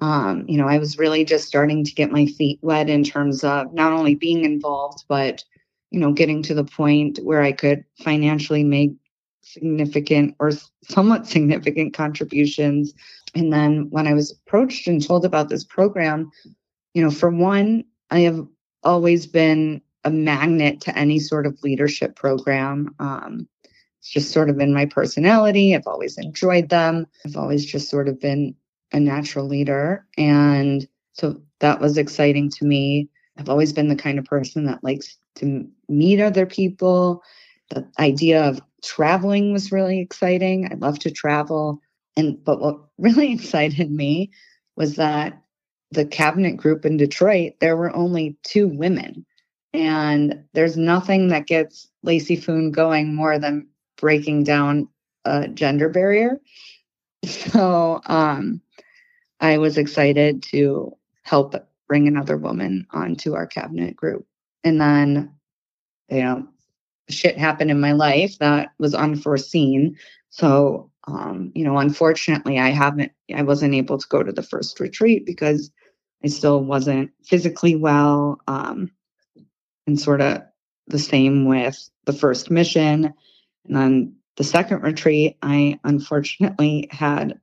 Um, 0.02 0.46
you 0.48 0.58
know, 0.58 0.66
I 0.66 0.78
was 0.78 0.98
really 0.98 1.24
just 1.24 1.46
starting 1.46 1.84
to 1.84 1.94
get 1.94 2.10
my 2.10 2.26
feet 2.26 2.58
wet 2.60 2.90
in 2.90 3.04
terms 3.04 3.44
of 3.44 3.72
not 3.72 3.92
only 3.92 4.16
being 4.16 4.44
involved, 4.44 5.04
but, 5.06 5.44
you 5.92 6.00
know, 6.00 6.10
getting 6.10 6.42
to 6.42 6.54
the 6.54 6.64
point 6.64 7.20
where 7.22 7.40
I 7.40 7.52
could 7.52 7.84
financially 8.02 8.64
make 8.64 8.94
significant 9.42 10.34
or 10.40 10.50
somewhat 10.82 11.26
significant 11.28 11.94
contributions. 11.94 12.94
And 13.36 13.52
then 13.52 13.90
when 13.90 14.08
I 14.08 14.12
was 14.12 14.32
approached 14.32 14.88
and 14.88 15.00
told 15.00 15.24
about 15.24 15.48
this 15.48 15.62
program, 15.62 16.32
you 16.94 17.04
know, 17.04 17.10
for 17.12 17.30
one, 17.30 17.84
I 18.10 18.20
have 18.22 18.44
always 18.82 19.28
been 19.28 19.82
a 20.02 20.10
magnet 20.10 20.80
to 20.80 20.98
any 20.98 21.20
sort 21.20 21.46
of 21.46 21.62
leadership 21.62 22.16
program. 22.16 22.92
Um, 22.98 23.46
it's 24.00 24.10
just 24.10 24.32
sort 24.32 24.50
of 24.50 24.58
in 24.58 24.74
my 24.74 24.86
personality. 24.86 25.76
I've 25.76 25.86
always 25.86 26.18
enjoyed 26.18 26.70
them. 26.70 27.06
I've 27.24 27.36
always 27.36 27.64
just 27.64 27.88
sort 27.88 28.08
of 28.08 28.20
been 28.20 28.56
a 28.92 29.00
natural 29.00 29.46
leader. 29.46 30.06
And 30.16 30.86
so 31.12 31.40
that 31.60 31.80
was 31.80 31.98
exciting 31.98 32.50
to 32.50 32.64
me. 32.64 33.08
I've 33.38 33.48
always 33.48 33.72
been 33.72 33.88
the 33.88 33.96
kind 33.96 34.18
of 34.18 34.24
person 34.24 34.64
that 34.66 34.84
likes 34.84 35.16
to 35.36 35.66
meet 35.88 36.20
other 36.20 36.46
people. 36.46 37.22
The 37.70 37.88
idea 37.98 38.44
of 38.44 38.60
traveling 38.82 39.52
was 39.52 39.72
really 39.72 40.00
exciting. 40.00 40.68
I 40.70 40.74
love 40.74 40.98
to 41.00 41.10
travel. 41.10 41.80
And 42.16 42.42
but 42.44 42.60
what 42.60 42.78
really 42.98 43.32
excited 43.32 43.90
me 43.90 44.30
was 44.76 44.96
that 44.96 45.40
the 45.90 46.04
cabinet 46.06 46.56
group 46.56 46.86
in 46.86 46.96
Detroit, 46.96 47.52
there 47.60 47.76
were 47.76 47.94
only 47.94 48.36
two 48.42 48.68
women. 48.68 49.26
And 49.74 50.44
there's 50.52 50.76
nothing 50.76 51.28
that 51.28 51.46
gets 51.46 51.88
Lacey 52.02 52.36
Foon 52.36 52.72
going 52.72 53.14
more 53.14 53.38
than 53.38 53.68
breaking 53.96 54.44
down 54.44 54.88
a 55.24 55.48
gender 55.48 55.88
barrier. 55.88 56.40
So 57.24 58.00
um, 58.06 58.60
I 59.42 59.58
was 59.58 59.76
excited 59.76 60.44
to 60.44 60.96
help 61.22 61.54
bring 61.88 62.06
another 62.06 62.36
woman 62.36 62.86
onto 62.92 63.34
our 63.34 63.46
cabinet 63.46 63.96
group. 63.96 64.24
And 64.64 64.80
then, 64.80 65.34
you 66.08 66.22
know, 66.22 66.48
shit 67.10 67.36
happened 67.36 67.72
in 67.72 67.80
my 67.80 67.92
life 67.92 68.38
that 68.38 68.70
was 68.78 68.94
unforeseen. 68.94 69.98
So, 70.30 70.90
um, 71.08 71.50
you 71.56 71.64
know, 71.64 71.76
unfortunately, 71.78 72.60
I 72.60 72.70
haven't, 72.70 73.12
I 73.34 73.42
wasn't 73.42 73.74
able 73.74 73.98
to 73.98 74.08
go 74.08 74.22
to 74.22 74.32
the 74.32 74.44
first 74.44 74.78
retreat 74.78 75.26
because 75.26 75.72
I 76.24 76.28
still 76.28 76.62
wasn't 76.62 77.10
physically 77.24 77.74
well. 77.74 78.40
Um, 78.46 78.92
and 79.88 80.00
sort 80.00 80.20
of 80.20 80.42
the 80.86 81.00
same 81.00 81.46
with 81.46 81.90
the 82.04 82.12
first 82.12 82.48
mission. 82.48 83.12
And 83.66 83.76
then 83.76 84.16
the 84.36 84.44
second 84.44 84.82
retreat, 84.82 85.36
I 85.42 85.80
unfortunately 85.82 86.88
had 86.92 87.40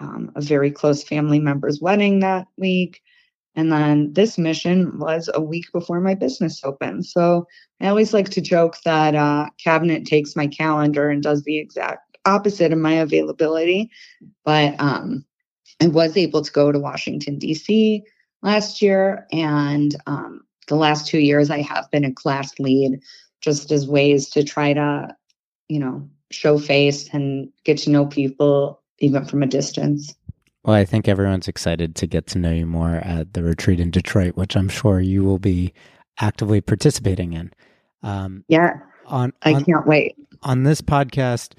um, 0.00 0.32
a 0.34 0.40
very 0.40 0.70
close 0.70 1.02
family 1.02 1.40
member's 1.40 1.80
wedding 1.80 2.20
that 2.20 2.46
week. 2.56 3.00
And 3.56 3.70
then 3.70 4.12
this 4.12 4.36
mission 4.36 4.98
was 4.98 5.30
a 5.32 5.40
week 5.40 5.66
before 5.72 6.00
my 6.00 6.14
business 6.14 6.60
opened. 6.64 7.06
So 7.06 7.46
I 7.80 7.86
always 7.86 8.12
like 8.12 8.30
to 8.30 8.40
joke 8.40 8.76
that 8.84 9.14
uh, 9.14 9.48
Cabinet 9.62 10.06
takes 10.06 10.34
my 10.34 10.48
calendar 10.48 11.08
and 11.08 11.22
does 11.22 11.44
the 11.44 11.58
exact 11.58 12.16
opposite 12.24 12.72
of 12.72 12.78
my 12.78 12.94
availability. 12.94 13.90
But 14.44 14.74
um, 14.80 15.24
I 15.80 15.86
was 15.86 16.16
able 16.16 16.42
to 16.42 16.52
go 16.52 16.72
to 16.72 16.78
Washington, 16.78 17.38
D.C. 17.38 18.02
last 18.42 18.82
year. 18.82 19.26
And 19.32 19.94
um, 20.06 20.40
the 20.66 20.76
last 20.76 21.06
two 21.06 21.20
years, 21.20 21.50
I 21.50 21.60
have 21.62 21.90
been 21.92 22.04
a 22.04 22.12
class 22.12 22.58
lead 22.58 23.00
just 23.40 23.70
as 23.70 23.86
ways 23.86 24.30
to 24.30 24.42
try 24.42 24.72
to, 24.72 25.14
you 25.68 25.78
know, 25.78 26.08
show 26.30 26.58
face 26.58 27.08
and 27.12 27.50
get 27.64 27.78
to 27.78 27.90
know 27.90 28.06
people 28.06 28.82
even 28.98 29.24
from 29.24 29.42
a 29.42 29.46
distance. 29.46 30.14
Well, 30.64 30.76
I 30.76 30.84
think 30.84 31.08
everyone's 31.08 31.48
excited 31.48 31.94
to 31.96 32.06
get 32.06 32.26
to 32.28 32.38
know 32.38 32.50
you 32.50 32.64
more 32.64 32.96
at 32.96 33.34
the 33.34 33.42
retreat 33.42 33.80
in 33.80 33.90
Detroit, 33.90 34.36
which 34.36 34.56
I'm 34.56 34.68
sure 34.68 34.98
you 34.98 35.22
will 35.22 35.38
be 35.38 35.74
actively 36.18 36.60
participating 36.60 37.34
in. 37.34 37.52
Um, 38.02 38.44
yeah, 38.48 38.78
on, 39.06 39.32
on 39.42 39.54
I 39.56 39.62
can't 39.62 39.86
wait. 39.86 40.16
On 40.42 40.62
this 40.62 40.80
podcast, 40.80 41.52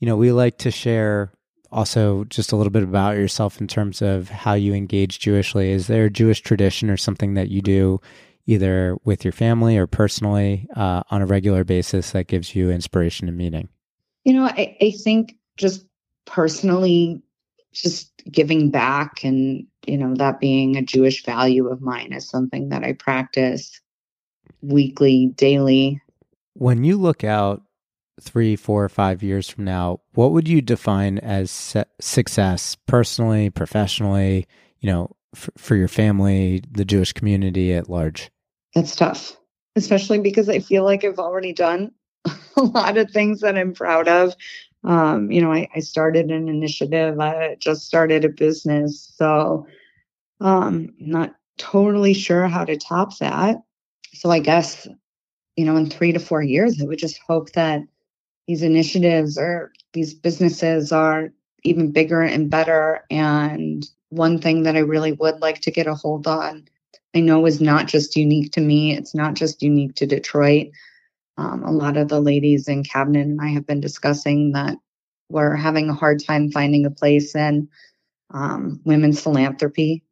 you 0.00 0.06
know, 0.06 0.16
we 0.16 0.32
like 0.32 0.58
to 0.58 0.70
share 0.70 1.32
also 1.70 2.24
just 2.24 2.52
a 2.52 2.56
little 2.56 2.70
bit 2.70 2.82
about 2.82 3.16
yourself 3.16 3.60
in 3.60 3.68
terms 3.68 4.02
of 4.02 4.28
how 4.28 4.54
you 4.54 4.74
engage 4.74 5.18
Jewishly. 5.18 5.70
Is 5.70 5.86
there 5.86 6.06
a 6.06 6.10
Jewish 6.10 6.40
tradition 6.40 6.90
or 6.90 6.96
something 6.96 7.34
that 7.34 7.48
you 7.48 7.60
do 7.60 8.00
either 8.46 8.96
with 9.04 9.24
your 9.24 9.32
family 9.32 9.76
or 9.76 9.86
personally 9.86 10.66
uh, 10.74 11.02
on 11.10 11.20
a 11.20 11.26
regular 11.26 11.64
basis 11.64 12.12
that 12.12 12.26
gives 12.26 12.54
you 12.54 12.70
inspiration 12.70 13.28
and 13.28 13.36
meaning? 13.36 13.68
You 14.24 14.32
know, 14.32 14.44
I, 14.44 14.76
I 14.80 14.90
think 15.02 15.36
just 15.56 15.84
personally, 16.28 17.22
just 17.72 18.12
giving 18.30 18.70
back 18.70 19.24
and, 19.24 19.66
you 19.86 19.96
know, 19.96 20.14
that 20.14 20.40
being 20.40 20.76
a 20.76 20.82
Jewish 20.82 21.24
value 21.24 21.68
of 21.68 21.80
mine 21.80 22.12
is 22.12 22.28
something 22.28 22.68
that 22.68 22.84
I 22.84 22.92
practice 22.92 23.80
weekly, 24.62 25.32
daily. 25.34 26.00
When 26.54 26.84
you 26.84 26.96
look 26.96 27.24
out 27.24 27.62
three, 28.20 28.56
four, 28.56 28.88
five 28.88 29.22
years 29.22 29.48
from 29.48 29.64
now, 29.64 30.00
what 30.12 30.32
would 30.32 30.48
you 30.48 30.60
define 30.60 31.18
as 31.18 31.76
success 32.00 32.76
personally, 32.86 33.50
professionally, 33.50 34.46
you 34.80 34.90
know, 34.90 35.16
f- 35.34 35.50
for 35.56 35.76
your 35.76 35.88
family, 35.88 36.62
the 36.70 36.84
Jewish 36.84 37.12
community 37.12 37.72
at 37.72 37.88
large? 37.88 38.30
It's 38.74 38.96
tough, 38.96 39.36
especially 39.76 40.18
because 40.18 40.48
I 40.48 40.58
feel 40.58 40.84
like 40.84 41.04
I've 41.04 41.18
already 41.18 41.52
done 41.52 41.92
a 42.56 42.62
lot 42.62 42.98
of 42.98 43.10
things 43.10 43.40
that 43.40 43.56
I'm 43.56 43.72
proud 43.72 44.08
of. 44.08 44.34
Um, 44.88 45.30
you 45.30 45.40
know, 45.42 45.52
I, 45.52 45.68
I, 45.74 45.80
started 45.80 46.30
an 46.30 46.48
initiative, 46.48 47.20
I 47.20 47.56
just 47.60 47.86
started 47.86 48.24
a 48.24 48.30
business. 48.30 49.12
So, 49.16 49.66
um, 50.40 50.94
not 50.98 51.34
totally 51.58 52.14
sure 52.14 52.48
how 52.48 52.64
to 52.64 52.76
top 52.76 53.18
that. 53.18 53.58
So, 54.14 54.30
I 54.30 54.38
guess, 54.38 54.88
you 55.56 55.66
know, 55.66 55.76
in 55.76 55.90
three 55.90 56.12
to 56.12 56.18
four 56.18 56.42
years, 56.42 56.80
I 56.80 56.86
would 56.86 56.98
just 56.98 57.20
hope 57.26 57.52
that 57.52 57.82
these 58.46 58.62
initiatives 58.62 59.36
or 59.36 59.72
these 59.92 60.14
businesses 60.14 60.90
are 60.90 61.34
even 61.64 61.92
bigger 61.92 62.22
and 62.22 62.48
better. 62.48 63.04
And 63.10 63.86
one 64.08 64.40
thing 64.40 64.62
that 64.62 64.74
I 64.74 64.80
really 64.80 65.12
would 65.12 65.40
like 65.40 65.60
to 65.62 65.70
get 65.70 65.86
a 65.86 65.94
hold 65.94 66.26
on 66.26 66.66
I 67.14 67.20
know 67.20 67.46
is 67.46 67.60
not 67.60 67.86
just 67.86 68.16
unique 68.16 68.52
to 68.52 68.60
me. 68.60 68.96
It's 68.96 69.14
not 69.14 69.34
just 69.34 69.62
unique 69.62 69.94
to 69.96 70.06
Detroit. 70.06 70.68
Um, 71.38 71.62
a 71.62 71.70
lot 71.70 71.96
of 71.96 72.08
the 72.08 72.20
ladies 72.20 72.66
in 72.66 72.82
cabinet 72.82 73.26
and 73.26 73.40
I 73.40 73.48
have 73.48 73.66
been 73.66 73.80
discussing 73.80 74.52
that 74.52 74.76
we're 75.28 75.54
having 75.54 75.88
a 75.88 75.94
hard 75.94 76.22
time 76.22 76.50
finding 76.50 76.84
a 76.84 76.90
place 76.90 77.34
in 77.36 77.68
um, 78.34 78.80
women's 78.84 79.20
philanthropy. 79.22 80.02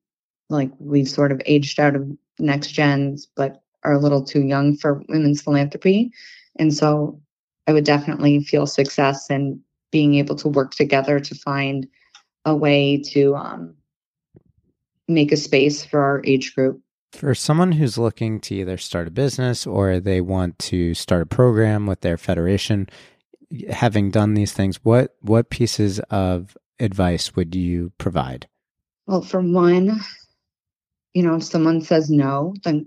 Like 0.48 0.70
we've 0.78 1.08
sort 1.08 1.32
of 1.32 1.42
aged 1.44 1.80
out 1.80 1.96
of 1.96 2.08
next 2.38 2.68
gens, 2.68 3.26
but 3.34 3.60
are 3.82 3.94
a 3.94 3.98
little 3.98 4.22
too 4.22 4.42
young 4.42 4.76
for 4.76 5.02
women's 5.08 5.42
philanthropy. 5.42 6.12
And 6.56 6.72
so 6.72 7.20
I 7.66 7.72
would 7.72 7.84
definitely 7.84 8.44
feel 8.44 8.66
success 8.66 9.28
in 9.28 9.60
being 9.90 10.14
able 10.14 10.36
to 10.36 10.48
work 10.48 10.74
together 10.74 11.18
to 11.18 11.34
find 11.34 11.88
a 12.44 12.54
way 12.54 12.98
to 12.98 13.34
um, 13.34 13.74
make 15.08 15.32
a 15.32 15.36
space 15.36 15.84
for 15.84 16.00
our 16.00 16.22
age 16.24 16.54
group. 16.54 16.80
For 17.16 17.34
someone 17.34 17.72
who's 17.72 17.96
looking 17.96 18.40
to 18.40 18.54
either 18.56 18.76
start 18.76 19.08
a 19.08 19.10
business 19.10 19.66
or 19.66 20.00
they 20.00 20.20
want 20.20 20.58
to 20.60 20.92
start 20.92 21.22
a 21.22 21.26
program 21.26 21.86
with 21.86 22.02
their 22.02 22.18
federation, 22.18 22.90
having 23.70 24.10
done 24.10 24.34
these 24.34 24.52
things, 24.52 24.84
what 24.84 25.16
what 25.22 25.48
pieces 25.48 25.98
of 26.10 26.58
advice 26.78 27.34
would 27.34 27.54
you 27.54 27.90
provide? 27.96 28.46
Well, 29.06 29.22
for 29.22 29.40
one, 29.40 29.98
you 31.14 31.22
know, 31.22 31.36
if 31.36 31.44
someone 31.44 31.80
says 31.80 32.10
no, 32.10 32.54
then 32.64 32.86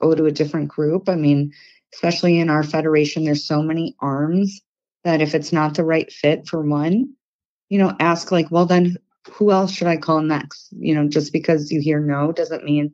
go 0.00 0.12
to 0.12 0.26
a 0.26 0.32
different 0.32 0.68
group. 0.68 1.08
I 1.08 1.14
mean, 1.14 1.52
especially 1.94 2.40
in 2.40 2.50
our 2.50 2.64
federation, 2.64 3.22
there's 3.22 3.46
so 3.46 3.62
many 3.62 3.94
arms 4.00 4.60
that 5.04 5.22
if 5.22 5.36
it's 5.36 5.52
not 5.52 5.74
the 5.74 5.84
right 5.84 6.10
fit 6.12 6.48
for 6.48 6.62
one, 6.62 7.14
you 7.68 7.78
know, 7.78 7.94
ask 8.00 8.32
like, 8.32 8.50
well, 8.50 8.66
then 8.66 8.96
who 9.30 9.52
else 9.52 9.72
should 9.72 9.86
I 9.86 9.98
call 9.98 10.20
next? 10.20 10.68
You 10.72 10.96
know, 10.96 11.08
just 11.08 11.32
because 11.32 11.70
you 11.70 11.80
hear 11.80 12.00
no 12.00 12.32
doesn't 12.32 12.64
mean 12.64 12.92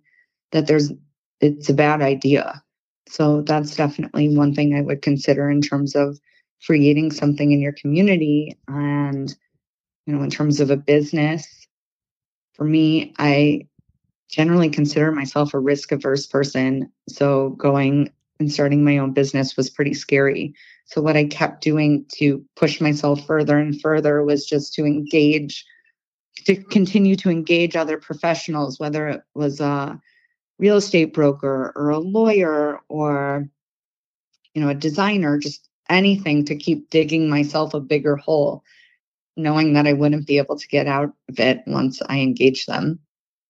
that 0.54 0.68
there's 0.68 0.92
it's 1.40 1.68
a 1.68 1.74
bad 1.74 2.00
idea. 2.00 2.62
So 3.08 3.42
that's 3.42 3.76
definitely 3.76 4.34
one 4.34 4.54
thing 4.54 4.74
I 4.74 4.80
would 4.80 5.02
consider 5.02 5.50
in 5.50 5.60
terms 5.60 5.94
of 5.94 6.18
creating 6.64 7.10
something 7.10 7.52
in 7.52 7.60
your 7.60 7.72
community 7.72 8.56
and 8.66 9.34
you 10.06 10.14
know 10.14 10.22
in 10.22 10.30
terms 10.30 10.60
of 10.60 10.70
a 10.70 10.76
business. 10.76 11.46
For 12.54 12.64
me 12.64 13.12
I 13.18 13.66
generally 14.30 14.70
consider 14.70 15.12
myself 15.12 15.52
a 15.52 15.58
risk 15.58 15.92
averse 15.92 16.26
person. 16.26 16.90
So 17.08 17.50
going 17.50 18.10
and 18.40 18.50
starting 18.50 18.84
my 18.84 18.98
own 18.98 19.12
business 19.12 19.56
was 19.56 19.70
pretty 19.70 19.94
scary. 19.94 20.54
So 20.86 21.02
what 21.02 21.16
I 21.16 21.24
kept 21.24 21.62
doing 21.62 22.04
to 22.16 22.44
push 22.56 22.80
myself 22.80 23.26
further 23.26 23.58
and 23.58 23.80
further 23.80 24.24
was 24.24 24.46
just 24.46 24.72
to 24.74 24.84
engage 24.84 25.64
to 26.46 26.56
continue 26.56 27.16
to 27.16 27.30
engage 27.30 27.76
other 27.76 27.96
professionals 27.96 28.78
whether 28.78 29.08
it 29.08 29.22
was 29.34 29.60
uh 29.60 29.94
real 30.58 30.76
estate 30.76 31.12
broker 31.12 31.72
or 31.74 31.90
a 31.90 31.98
lawyer 31.98 32.80
or 32.88 33.48
you 34.54 34.62
know 34.62 34.68
a 34.68 34.74
designer 34.74 35.38
just 35.38 35.68
anything 35.88 36.44
to 36.44 36.56
keep 36.56 36.90
digging 36.90 37.28
myself 37.28 37.74
a 37.74 37.80
bigger 37.80 38.16
hole 38.16 38.62
knowing 39.36 39.72
that 39.74 39.86
i 39.86 39.92
wouldn't 39.92 40.26
be 40.26 40.38
able 40.38 40.56
to 40.56 40.68
get 40.68 40.86
out 40.86 41.12
of 41.28 41.40
it 41.40 41.62
once 41.66 42.00
i 42.08 42.18
engage 42.18 42.66
them. 42.66 43.00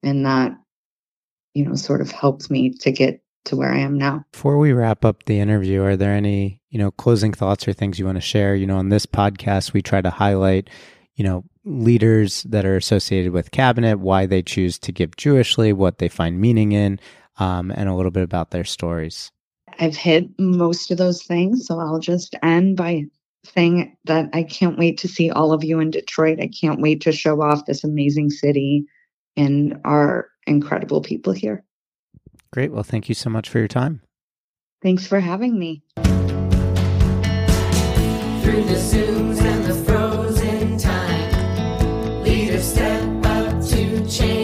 And 0.02 0.26
that 0.26 0.52
you 1.54 1.64
know 1.64 1.74
sort 1.76 2.00
of 2.00 2.10
helped 2.10 2.50
me 2.50 2.70
to 2.80 2.90
get 2.90 3.22
to 3.46 3.56
where 3.56 3.72
i 3.72 3.78
am 3.78 3.96
now. 3.96 4.24
Before 4.32 4.58
we 4.58 4.72
wrap 4.72 5.04
up 5.04 5.24
the 5.24 5.40
interview 5.40 5.82
are 5.82 5.96
there 5.96 6.12
any 6.12 6.60
you 6.70 6.78
know 6.78 6.90
closing 6.90 7.32
thoughts 7.32 7.66
or 7.68 7.72
things 7.72 7.98
you 7.98 8.06
want 8.06 8.16
to 8.16 8.22
share? 8.22 8.54
You 8.54 8.66
know 8.66 8.76
on 8.76 8.88
this 8.88 9.06
podcast 9.06 9.72
we 9.72 9.82
try 9.82 10.00
to 10.00 10.10
highlight 10.10 10.68
you 11.16 11.24
know 11.24 11.44
leaders 11.64 12.42
that 12.44 12.64
are 12.64 12.77
associated 12.77 13.33
with 13.33 13.50
cabinet 13.50 13.98
why 13.98 14.27
they 14.27 14.42
choose 14.42 14.79
to 14.79 14.92
give 14.92 15.16
jewishly 15.16 15.72
what 15.72 15.98
they 15.98 16.09
find 16.09 16.40
meaning 16.40 16.72
in 16.72 17.00
um, 17.38 17.70
and 17.74 17.88
a 17.88 17.94
little 17.94 18.11
bit 18.12 18.22
about 18.22 18.50
their 18.50 18.64
stories. 18.64 19.33
I've 19.81 19.96
hit 19.96 20.29
most 20.38 20.90
of 20.90 20.98
those 20.98 21.22
things 21.22 21.66
so 21.66 21.79
i'll 21.81 21.98
just 21.98 22.37
end 22.42 22.77
by 22.77 23.05
saying 23.44 23.96
that 24.05 24.29
i 24.33 24.42
can't 24.42 24.79
wait 24.79 24.98
to 24.98 25.09
see 25.09 25.31
all 25.31 25.53
of 25.53 25.64
you 25.64 25.81
in 25.81 25.90
detroit. 25.90 26.40
I 26.40 26.48
can't 26.48 26.81
wait 26.81 27.00
to 27.03 27.12
show 27.12 27.42
off 27.42 27.66
this 27.66 27.85
amazing 27.85 28.31
city 28.31 28.87
and 29.37 29.81
our 29.85 30.29
incredible 30.46 31.00
people 31.00 31.33
here. 31.33 31.64
Great. 32.53 32.72
Well 32.72 32.85
thank 32.85 33.09
you 33.09 33.14
so 33.14 33.31
much 33.31 33.48
for 33.48 33.59
your 33.59 33.68
time. 33.68 34.00
Thanks 34.83 35.07
for 35.07 35.18
having 35.18 35.59
me. 35.59 35.83
Through 38.42 38.64
the 38.64 38.74
zooms 38.77 39.40
and 39.40 39.64
the 39.64 39.74
frozen 39.87 40.13
change 44.08 44.43